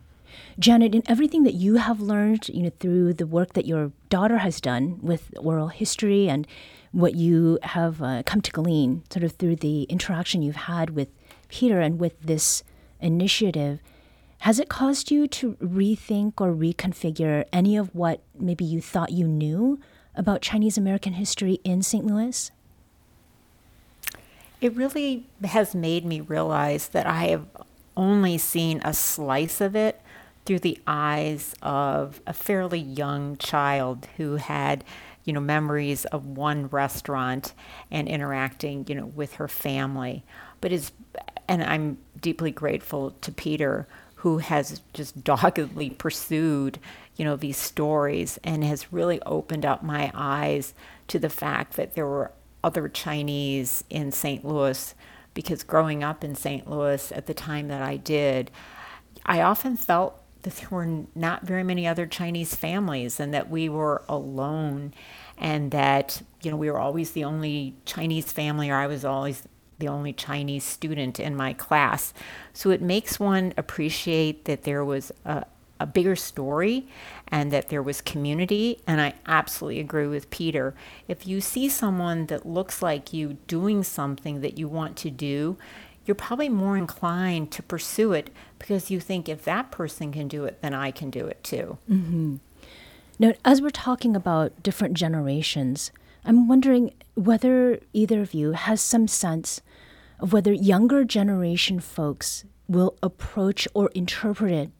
Janet, 0.57 0.95
in 0.95 1.03
everything 1.05 1.43
that 1.43 1.53
you 1.53 1.75
have 1.75 2.01
learned, 2.01 2.49
you 2.49 2.63
know, 2.63 2.71
through 2.79 3.13
the 3.13 3.27
work 3.27 3.53
that 3.53 3.67
your 3.67 3.91
daughter 4.09 4.39
has 4.39 4.59
done 4.59 4.97
with 5.03 5.31
oral 5.37 5.67
history 5.67 6.27
and 6.27 6.47
what 6.91 7.15
you 7.15 7.57
have 7.63 8.01
uh, 8.01 8.23
come 8.25 8.41
to 8.41 8.51
glean 8.51 9.03
sort 9.09 9.23
of 9.23 9.33
through 9.33 9.57
the 9.57 9.83
interaction 9.83 10.41
you've 10.41 10.55
had 10.55 10.91
with 10.91 11.09
Peter 11.47 11.79
and 11.79 11.99
with 11.99 12.19
this 12.21 12.63
initiative, 12.99 13.79
has 14.39 14.59
it 14.59 14.69
caused 14.69 15.11
you 15.11 15.27
to 15.27 15.53
rethink 15.55 16.33
or 16.39 16.53
reconfigure 16.53 17.45
any 17.53 17.77
of 17.77 17.93
what 17.93 18.21
maybe 18.37 18.65
you 18.65 18.81
thought 18.81 19.11
you 19.11 19.27
knew 19.27 19.79
about 20.15 20.41
Chinese 20.41 20.77
American 20.77 21.13
history 21.13 21.59
in 21.63 21.81
St. 21.81 22.05
Louis? 22.05 22.51
It 24.59 24.75
really 24.75 25.25
has 25.43 25.73
made 25.73 26.05
me 26.05 26.21
realize 26.21 26.89
that 26.89 27.07
I 27.07 27.25
have 27.25 27.47
only 27.95 28.37
seen 28.37 28.81
a 28.83 28.93
slice 28.93 29.61
of 29.61 29.75
it 29.75 30.01
through 30.45 30.59
the 30.59 30.79
eyes 30.87 31.55
of 31.61 32.21
a 32.25 32.33
fairly 32.33 32.79
young 32.79 33.37
child 33.37 34.07
who 34.17 34.35
had 34.35 34.83
you 35.25 35.33
know 35.33 35.39
memories 35.39 36.05
of 36.05 36.25
one 36.25 36.67
restaurant 36.67 37.53
and 37.89 38.07
interacting 38.07 38.85
you 38.87 38.95
know 38.95 39.05
with 39.05 39.35
her 39.35 39.47
family 39.47 40.23
but 40.59 40.71
is 40.71 40.91
and 41.47 41.63
I'm 41.63 41.97
deeply 42.19 42.51
grateful 42.51 43.11
to 43.21 43.31
Peter 43.31 43.87
who 44.21 44.37
has 44.37 44.81
just 44.93 45.23
doggedly 45.23 45.89
pursued, 45.89 46.79
you 47.15 47.25
know, 47.25 47.35
these 47.35 47.57
stories 47.57 48.39
and 48.43 48.63
has 48.63 48.93
really 48.93 49.21
opened 49.23 49.65
up 49.65 49.83
my 49.83 50.11
eyes 50.13 50.73
to 51.07 51.19
the 51.19 51.29
fact 51.29 51.75
that 51.75 51.95
there 51.95 52.05
were 52.05 52.31
other 52.63 52.87
Chinese 52.87 53.83
in 53.89 54.11
St. 54.11 54.45
Louis 54.45 54.93
because 55.33 55.63
growing 55.63 56.03
up 56.03 56.23
in 56.23 56.35
St. 56.35 56.69
Louis 56.69 57.11
at 57.11 57.25
the 57.25 57.33
time 57.33 57.67
that 57.69 57.81
I 57.81 57.97
did, 57.97 58.51
I 59.25 59.41
often 59.41 59.75
felt 59.75 60.20
that 60.43 60.55
there 60.55 60.69
were 60.69 61.05
not 61.15 61.43
very 61.43 61.63
many 61.63 61.87
other 61.87 62.05
Chinese 62.05 62.55
families 62.55 63.19
and 63.19 63.33
that 63.33 63.49
we 63.49 63.69
were 63.69 64.03
alone 64.09 64.93
and 65.37 65.71
that, 65.71 66.21
you 66.41 66.51
know, 66.51 66.57
we 66.57 66.69
were 66.69 66.79
always 66.79 67.11
the 67.11 67.23
only 67.23 67.75
Chinese 67.85 68.31
family 68.31 68.69
or 68.69 68.75
I 68.75 68.87
was 68.87 69.03
always 69.03 69.43
the 69.79 69.87
only 69.87 70.13
Chinese 70.13 70.63
student 70.63 71.19
in 71.19 71.35
my 71.35 71.53
class. 71.53 72.13
So 72.53 72.69
it 72.69 72.81
makes 72.81 73.19
one 73.19 73.53
appreciate 73.57 74.45
that 74.45 74.63
there 74.63 74.85
was 74.85 75.11
a, 75.25 75.45
a 75.79 75.87
bigger 75.87 76.15
story 76.15 76.87
and 77.27 77.51
that 77.51 77.69
there 77.69 77.81
was 77.81 77.99
community. 77.99 78.79
And 78.85 79.01
I 79.01 79.15
absolutely 79.25 79.79
agree 79.79 80.07
with 80.07 80.29
Peter. 80.29 80.75
If 81.07 81.25
you 81.25 81.41
see 81.41 81.67
someone 81.67 82.27
that 82.27 82.45
looks 82.45 82.81
like 82.81 83.11
you 83.11 83.37
doing 83.47 83.83
something 83.83 84.41
that 84.41 84.57
you 84.57 84.67
want 84.67 84.95
to 84.97 85.09
do, 85.09 85.57
you're 86.11 86.15
probably 86.15 86.49
more 86.49 86.75
inclined 86.75 87.51
to 87.51 87.63
pursue 87.63 88.11
it 88.11 88.31
because 88.59 88.91
you 88.91 88.99
think 88.99 89.29
if 89.29 89.45
that 89.45 89.71
person 89.71 90.11
can 90.11 90.27
do 90.27 90.43
it, 90.43 90.61
then 90.61 90.73
I 90.73 90.91
can 90.91 91.09
do 91.09 91.25
it 91.25 91.41
too. 91.41 91.77
Mm-hmm. 91.89 92.35
Now, 93.17 93.31
as 93.45 93.61
we're 93.61 93.69
talking 93.69 94.13
about 94.13 94.61
different 94.61 94.95
generations, 94.95 95.89
I'm 96.25 96.49
wondering 96.49 96.93
whether 97.15 97.79
either 97.93 98.19
of 98.19 98.33
you 98.33 98.51
has 98.51 98.81
some 98.81 99.07
sense 99.07 99.61
of 100.19 100.33
whether 100.33 100.51
younger 100.51 101.05
generation 101.05 101.79
folks 101.79 102.43
will 102.67 102.97
approach 103.01 103.65
or 103.73 103.89
interpret 103.95 104.71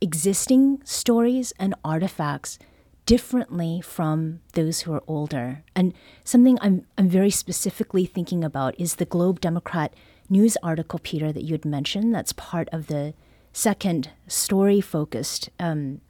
existing 0.00 0.82
stories 0.84 1.52
and 1.58 1.74
artifacts 1.84 2.60
differently 3.06 3.80
from 3.80 4.38
those 4.52 4.82
who 4.82 4.92
are 4.92 5.02
older. 5.08 5.64
And 5.74 5.94
something 6.22 6.58
I'm, 6.60 6.86
I'm 6.96 7.08
very 7.08 7.30
specifically 7.30 8.06
thinking 8.06 8.44
about 8.44 8.78
is 8.78 8.94
the 8.94 9.04
Globe 9.04 9.40
Democrat 9.40 9.92
news 10.28 10.56
article, 10.62 10.98
Peter, 11.02 11.32
that 11.32 11.44
you 11.44 11.52
had 11.52 11.64
mentioned. 11.64 12.14
That's 12.14 12.32
part 12.32 12.68
of 12.72 12.86
the 12.86 13.14
second 13.52 14.10
story 14.26 14.80
focused, 14.80 15.48
um, 15.58 16.00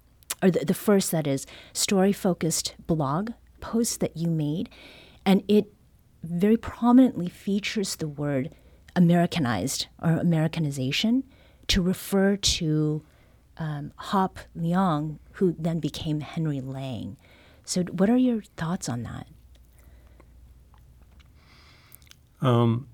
or 0.42 0.50
the, 0.50 0.64
the 0.64 0.74
first, 0.74 1.10
that 1.10 1.26
is, 1.26 1.46
story 1.72 2.12
focused 2.12 2.74
blog 2.86 3.30
post 3.60 4.00
that 4.00 4.16
you 4.16 4.28
made. 4.28 4.68
And 5.26 5.42
it 5.48 5.72
very 6.22 6.56
prominently 6.56 7.28
features 7.28 7.96
the 7.96 8.08
word 8.08 8.54
Americanized 8.96 9.86
or 10.02 10.12
Americanization 10.12 11.24
to 11.68 11.82
refer 11.82 12.36
to 12.36 13.02
um, 13.56 13.92
Hop 13.96 14.38
Leong, 14.56 15.18
who 15.32 15.54
then 15.58 15.80
became 15.80 16.20
Henry 16.20 16.60
Lang. 16.60 17.16
So, 17.64 17.82
what 17.84 18.10
are 18.10 18.16
your 18.16 18.42
thoughts 18.56 18.88
on 18.88 19.02
that? 19.04 19.26
Um, 22.40 22.88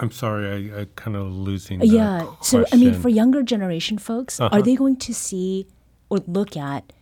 I'm 0.00 0.10
sorry, 0.10 0.72
I, 0.72 0.80
I 0.82 0.86
kind 0.94 1.16
of 1.16 1.32
losing. 1.32 1.80
yeah. 1.82 2.26
So, 2.40 2.64
I 2.72 2.76
mean, 2.76 2.94
for 2.94 3.08
younger 3.08 3.42
generation 3.42 3.98
folks, 3.98 4.38
uh-huh. 4.38 4.56
are 4.56 4.62
they 4.62 4.76
going 4.76 4.96
to 4.96 5.14
see 5.14 5.66
or 6.08 6.18
look 6.26 6.56
at 6.56 6.92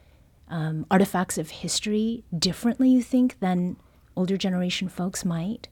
um, 0.49 0.87
artifacts 0.91 1.39
of 1.39 1.51
history 1.51 2.25
differently, 2.37 2.89
you 2.89 3.03
think, 3.03 3.39
than 3.41 3.77
older 4.17 4.37
generation 4.37 4.89
folks 4.89 5.25
might? 5.25 5.69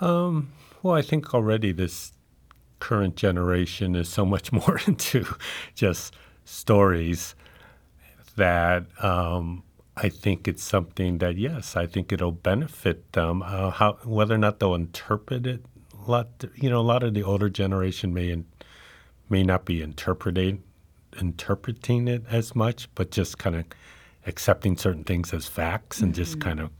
Um, 0.00 0.52
well, 0.82 0.94
I 0.94 1.02
think 1.02 1.34
already 1.34 1.72
this 1.72 2.12
current 2.78 3.16
generation 3.16 3.94
is 3.94 4.08
so 4.08 4.24
much 4.24 4.52
more 4.66 4.80
into 4.86 5.24
just 5.74 6.14
stories 6.44 7.34
that 8.36 8.84
um, 9.02 9.62
I 9.96 10.08
think 10.08 10.48
it's 10.48 10.62
something 10.62 11.18
that 11.18 11.36
yes, 11.36 11.76
I 11.76 11.86
think 11.86 12.12
it'll 12.12 12.32
benefit 12.32 13.12
them. 13.12 13.42
Uh, 13.42 13.70
how 13.70 13.98
whether 14.04 14.34
or 14.34 14.38
not 14.38 14.60
they'll 14.60 14.74
interpret 14.74 15.46
it, 15.46 15.64
a 16.06 16.10
lot 16.10 16.44
you 16.54 16.70
know, 16.70 16.80
a 16.80 16.82
lot 16.82 17.02
of 17.02 17.14
the 17.14 17.22
older 17.22 17.48
generation 17.48 18.14
may 18.14 18.30
in, 18.30 18.46
may 19.28 19.42
not 19.42 19.64
be 19.64 19.82
interpreting 19.82 20.62
interpreting 21.18 22.08
it 22.08 22.24
as 22.30 22.54
much, 22.54 22.88
but 22.94 23.10
just 23.10 23.38
kind 23.38 23.56
of 23.56 23.64
accepting 24.26 24.76
certain 24.76 25.04
things 25.04 25.32
as 25.32 25.46
facts 25.46 25.96
mm-hmm. 25.96 26.06
and 26.06 26.14
just 26.14 26.32
mm-hmm. 26.32 26.48
kind 26.48 26.60
of 26.60 26.70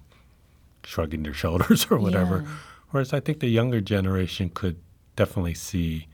shrugging 0.85 1.23
their 1.23 1.35
shoulders 1.43 1.87
or 1.91 1.99
whatever. 1.99 2.45
Yeah. 2.45 2.53
Whereas 2.91 3.13
I 3.13 3.21
think 3.21 3.41
the 3.41 3.49
younger 3.49 3.81
generation 3.81 4.51
could 4.51 4.77
definitely 5.17 5.55
see 5.55 6.09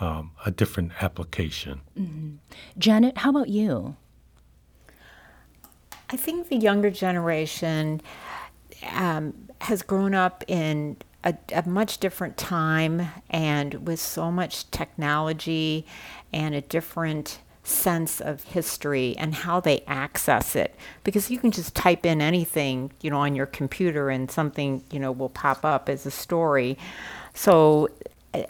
um, 0.00 0.32
a 0.44 0.50
different 0.50 1.02
application. 1.02 1.80
Mm-hmm. 1.98 2.36
Janet, 2.78 3.18
how 3.18 3.30
about 3.30 3.48
you? 3.48 3.96
I 6.10 6.16
think 6.16 6.48
the 6.48 6.56
younger 6.56 6.90
generation 6.90 8.00
um, 8.92 9.34
has 9.62 9.82
grown 9.82 10.14
up 10.14 10.44
in 10.46 10.96
a, 11.24 11.34
a, 11.52 11.68
much 11.68 11.98
different 11.98 12.36
time 12.36 13.08
and 13.30 13.86
with 13.86 13.98
so 13.98 14.30
much 14.30 14.70
technology 14.70 15.86
and 16.32 16.54
a 16.54 16.60
different 16.60 17.40
sense 17.64 18.20
of 18.20 18.44
history 18.44 19.16
and 19.18 19.34
how 19.34 19.58
they 19.58 19.80
access 19.88 20.54
it. 20.54 20.76
Because 21.02 21.30
you 21.30 21.38
can 21.38 21.50
just 21.50 21.74
type 21.74 22.06
in 22.06 22.20
anything 22.20 22.92
you 23.00 23.10
know 23.10 23.18
on 23.18 23.34
your 23.34 23.46
computer 23.46 24.08
and 24.08 24.30
something 24.30 24.84
you 24.92 25.00
know 25.00 25.10
will 25.10 25.30
pop 25.30 25.64
up 25.64 25.88
as 25.88 26.06
a 26.06 26.10
story. 26.10 26.78
So 27.34 27.90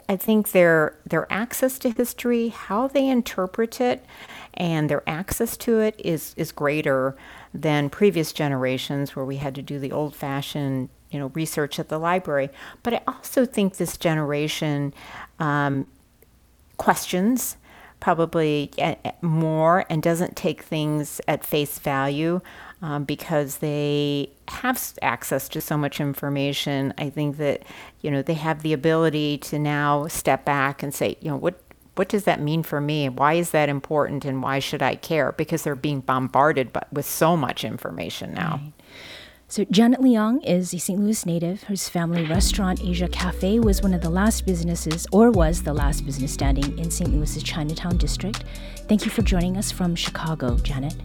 I 0.07 0.15
think 0.15 0.51
their 0.51 0.95
their 1.05 1.31
access 1.31 1.79
to 1.79 1.91
history, 1.91 2.49
how 2.49 2.87
they 2.87 3.07
interpret 3.07 3.79
it, 3.79 4.05
and 4.53 4.89
their 4.89 5.07
access 5.07 5.57
to 5.57 5.79
it 5.79 5.99
is 6.03 6.33
is 6.37 6.51
greater 6.51 7.15
than 7.61 7.89
previous 7.89 8.31
generations 8.31 9.15
where 9.15 9.25
we 9.25 9.37
had 9.37 9.55
to 9.55 9.61
do 9.61 9.79
the 9.79 9.91
old 9.91 10.15
fashioned 10.15 10.89
you 11.09 11.19
know 11.19 11.27
research 11.33 11.79
at 11.79 11.89
the 11.89 11.97
library. 11.97 12.49
But 12.83 12.95
I 12.95 13.01
also 13.07 13.45
think 13.45 13.77
this 13.77 13.97
generation 13.97 14.93
um, 15.39 15.87
questions 16.77 17.57
probably 17.99 18.69
eh, 18.77 18.95
eh, 19.03 19.11
more 19.21 19.83
and 19.89 20.03
doesn't 20.03 20.35
take 20.35 20.61
things 20.61 21.19
at 21.27 21.43
face 21.43 21.79
value 21.79 22.41
um, 22.83 23.05
because 23.05 23.57
they 23.57 24.29
have 24.49 24.93
access 25.01 25.49
to 25.49 25.59
so 25.59 25.75
much 25.77 25.99
information. 25.99 26.93
I 26.97 27.09
think 27.09 27.37
that 27.37 27.63
you 28.01 28.11
know 28.11 28.21
they 28.21 28.35
have 28.35 28.61
the 28.61 28.73
ability 28.73 29.39
to 29.39 29.57
now 29.57 30.07
step 30.07 30.45
back 30.45 30.83
and 30.83 30.93
say, 30.93 31.17
you 31.21 31.31
know, 31.31 31.37
what 31.37 31.59
what 31.97 32.09
does 32.09 32.25
that 32.25 32.39
mean 32.39 32.63
for 32.63 32.79
me? 32.79 33.09
Why 33.09 33.33
is 33.33 33.51
that 33.51 33.69
important, 33.69 34.25
and 34.25 34.41
why 34.41 34.59
should 34.59 34.81
I 34.81 34.95
care? 34.95 35.31
Because 35.31 35.63
they're 35.63 35.75
being 35.75 36.01
bombarded 36.01 36.71
but 36.73 36.91
with 36.91 37.05
so 37.05 37.35
much 37.35 37.63
information 37.63 38.33
now. 38.33 38.61
Right. 38.63 38.73
So, 39.49 39.63
Janet 39.71 40.01
Leong 40.01 40.45
is 40.45 40.73
a 40.73 40.77
St. 40.77 40.99
Louis 40.99 41.25
native 41.25 41.63
whose 41.63 41.87
family 41.87 42.25
restaurant 42.25 42.83
Asia 42.83 43.07
Cafe 43.07 43.59
was 43.59 43.81
one 43.81 43.93
of 43.93 44.01
the 44.01 44.09
last 44.09 44.45
businesses, 44.45 45.07
or 45.13 45.31
was 45.31 45.63
the 45.63 45.73
last 45.73 46.05
business 46.05 46.33
standing 46.33 46.77
in 46.77 46.91
St. 46.91 47.09
Louis's 47.13 47.43
Chinatown 47.43 47.95
district. 47.95 48.43
Thank 48.89 49.05
you 49.05 49.11
for 49.11 49.21
joining 49.21 49.55
us 49.55 49.71
from 49.71 49.95
Chicago, 49.95 50.57
Janet. 50.57 50.95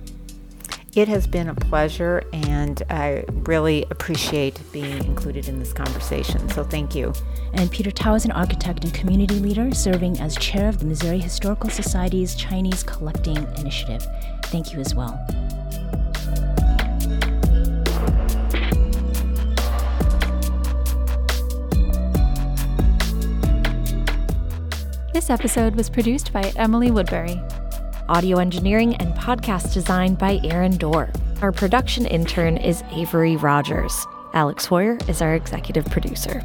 It 0.95 1.09
has 1.09 1.27
been 1.27 1.49
a 1.49 1.55
pleasure, 1.55 2.23
and 2.35 2.83
I 2.91 3.25
really 3.31 3.87
appreciate 3.91 4.61
being 4.73 5.03
included 5.05 5.49
in 5.49 5.59
this 5.59 5.73
conversation. 5.73 6.47
So, 6.51 6.65
thank 6.65 6.95
you. 6.95 7.15
And 7.55 7.71
Peter 7.71 7.91
Tao 7.91 8.13
is 8.13 8.27
an 8.27 8.31
architect 8.33 8.85
and 8.85 8.93
community 8.93 9.37
leader 9.37 9.73
serving 9.73 10.21
as 10.21 10.37
chair 10.37 10.69
of 10.69 10.81
the 10.81 10.85
Missouri 10.85 11.19
Historical 11.19 11.71
Society's 11.71 12.35
Chinese 12.35 12.83
Collecting 12.83 13.39
Initiative. 13.57 14.07
Thank 14.45 14.75
you 14.75 14.81
as 14.81 14.95
well. 14.95 15.19
This 25.15 25.31
episode 25.31 25.75
was 25.75 25.89
produced 25.89 26.35
by 26.35 26.53
Emily 26.57 26.91
Woodbury. 26.91 27.41
Audio 28.09 28.39
engineering 28.39 28.97
and 28.97 29.15
podcast 29.15 29.73
design 29.73 30.15
by 30.17 30.41
Aaron 30.43 30.77
Doerr. 30.77 31.13
Our 31.41 31.53
production 31.53 32.05
intern 32.05 32.57
is 32.57 32.83
Avery 32.91 33.37
Rogers. 33.37 34.07
Alex 34.35 34.67
Heuer 34.67 35.09
is 35.09 35.23
our 35.23 35.35
executive 35.37 35.85
producer. 35.87 36.43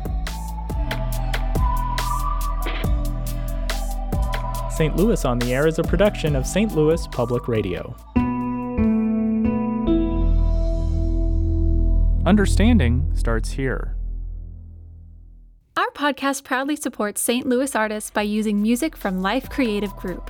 St. 4.70 4.96
Louis 4.96 5.26
on 5.26 5.40
the 5.40 5.52
Air 5.52 5.66
is 5.68 5.80
a 5.80 5.84
production 5.84 6.36
of 6.36 6.46
St. 6.46 6.76
Louis 6.76 7.08
Public 7.08 7.48
Radio. 7.48 7.96
Understanding 12.28 13.12
starts 13.16 13.52
here. 13.52 13.96
Our 15.76 15.90
podcast 15.96 16.44
proudly 16.44 16.76
supports 16.76 17.20
St. 17.20 17.48
Louis 17.48 17.76
artists 17.76 18.12
by 18.12 18.22
using 18.22 18.62
music 18.62 18.96
from 18.96 19.24
Life 19.24 19.50
Creative 19.50 19.96
Group. 19.96 20.30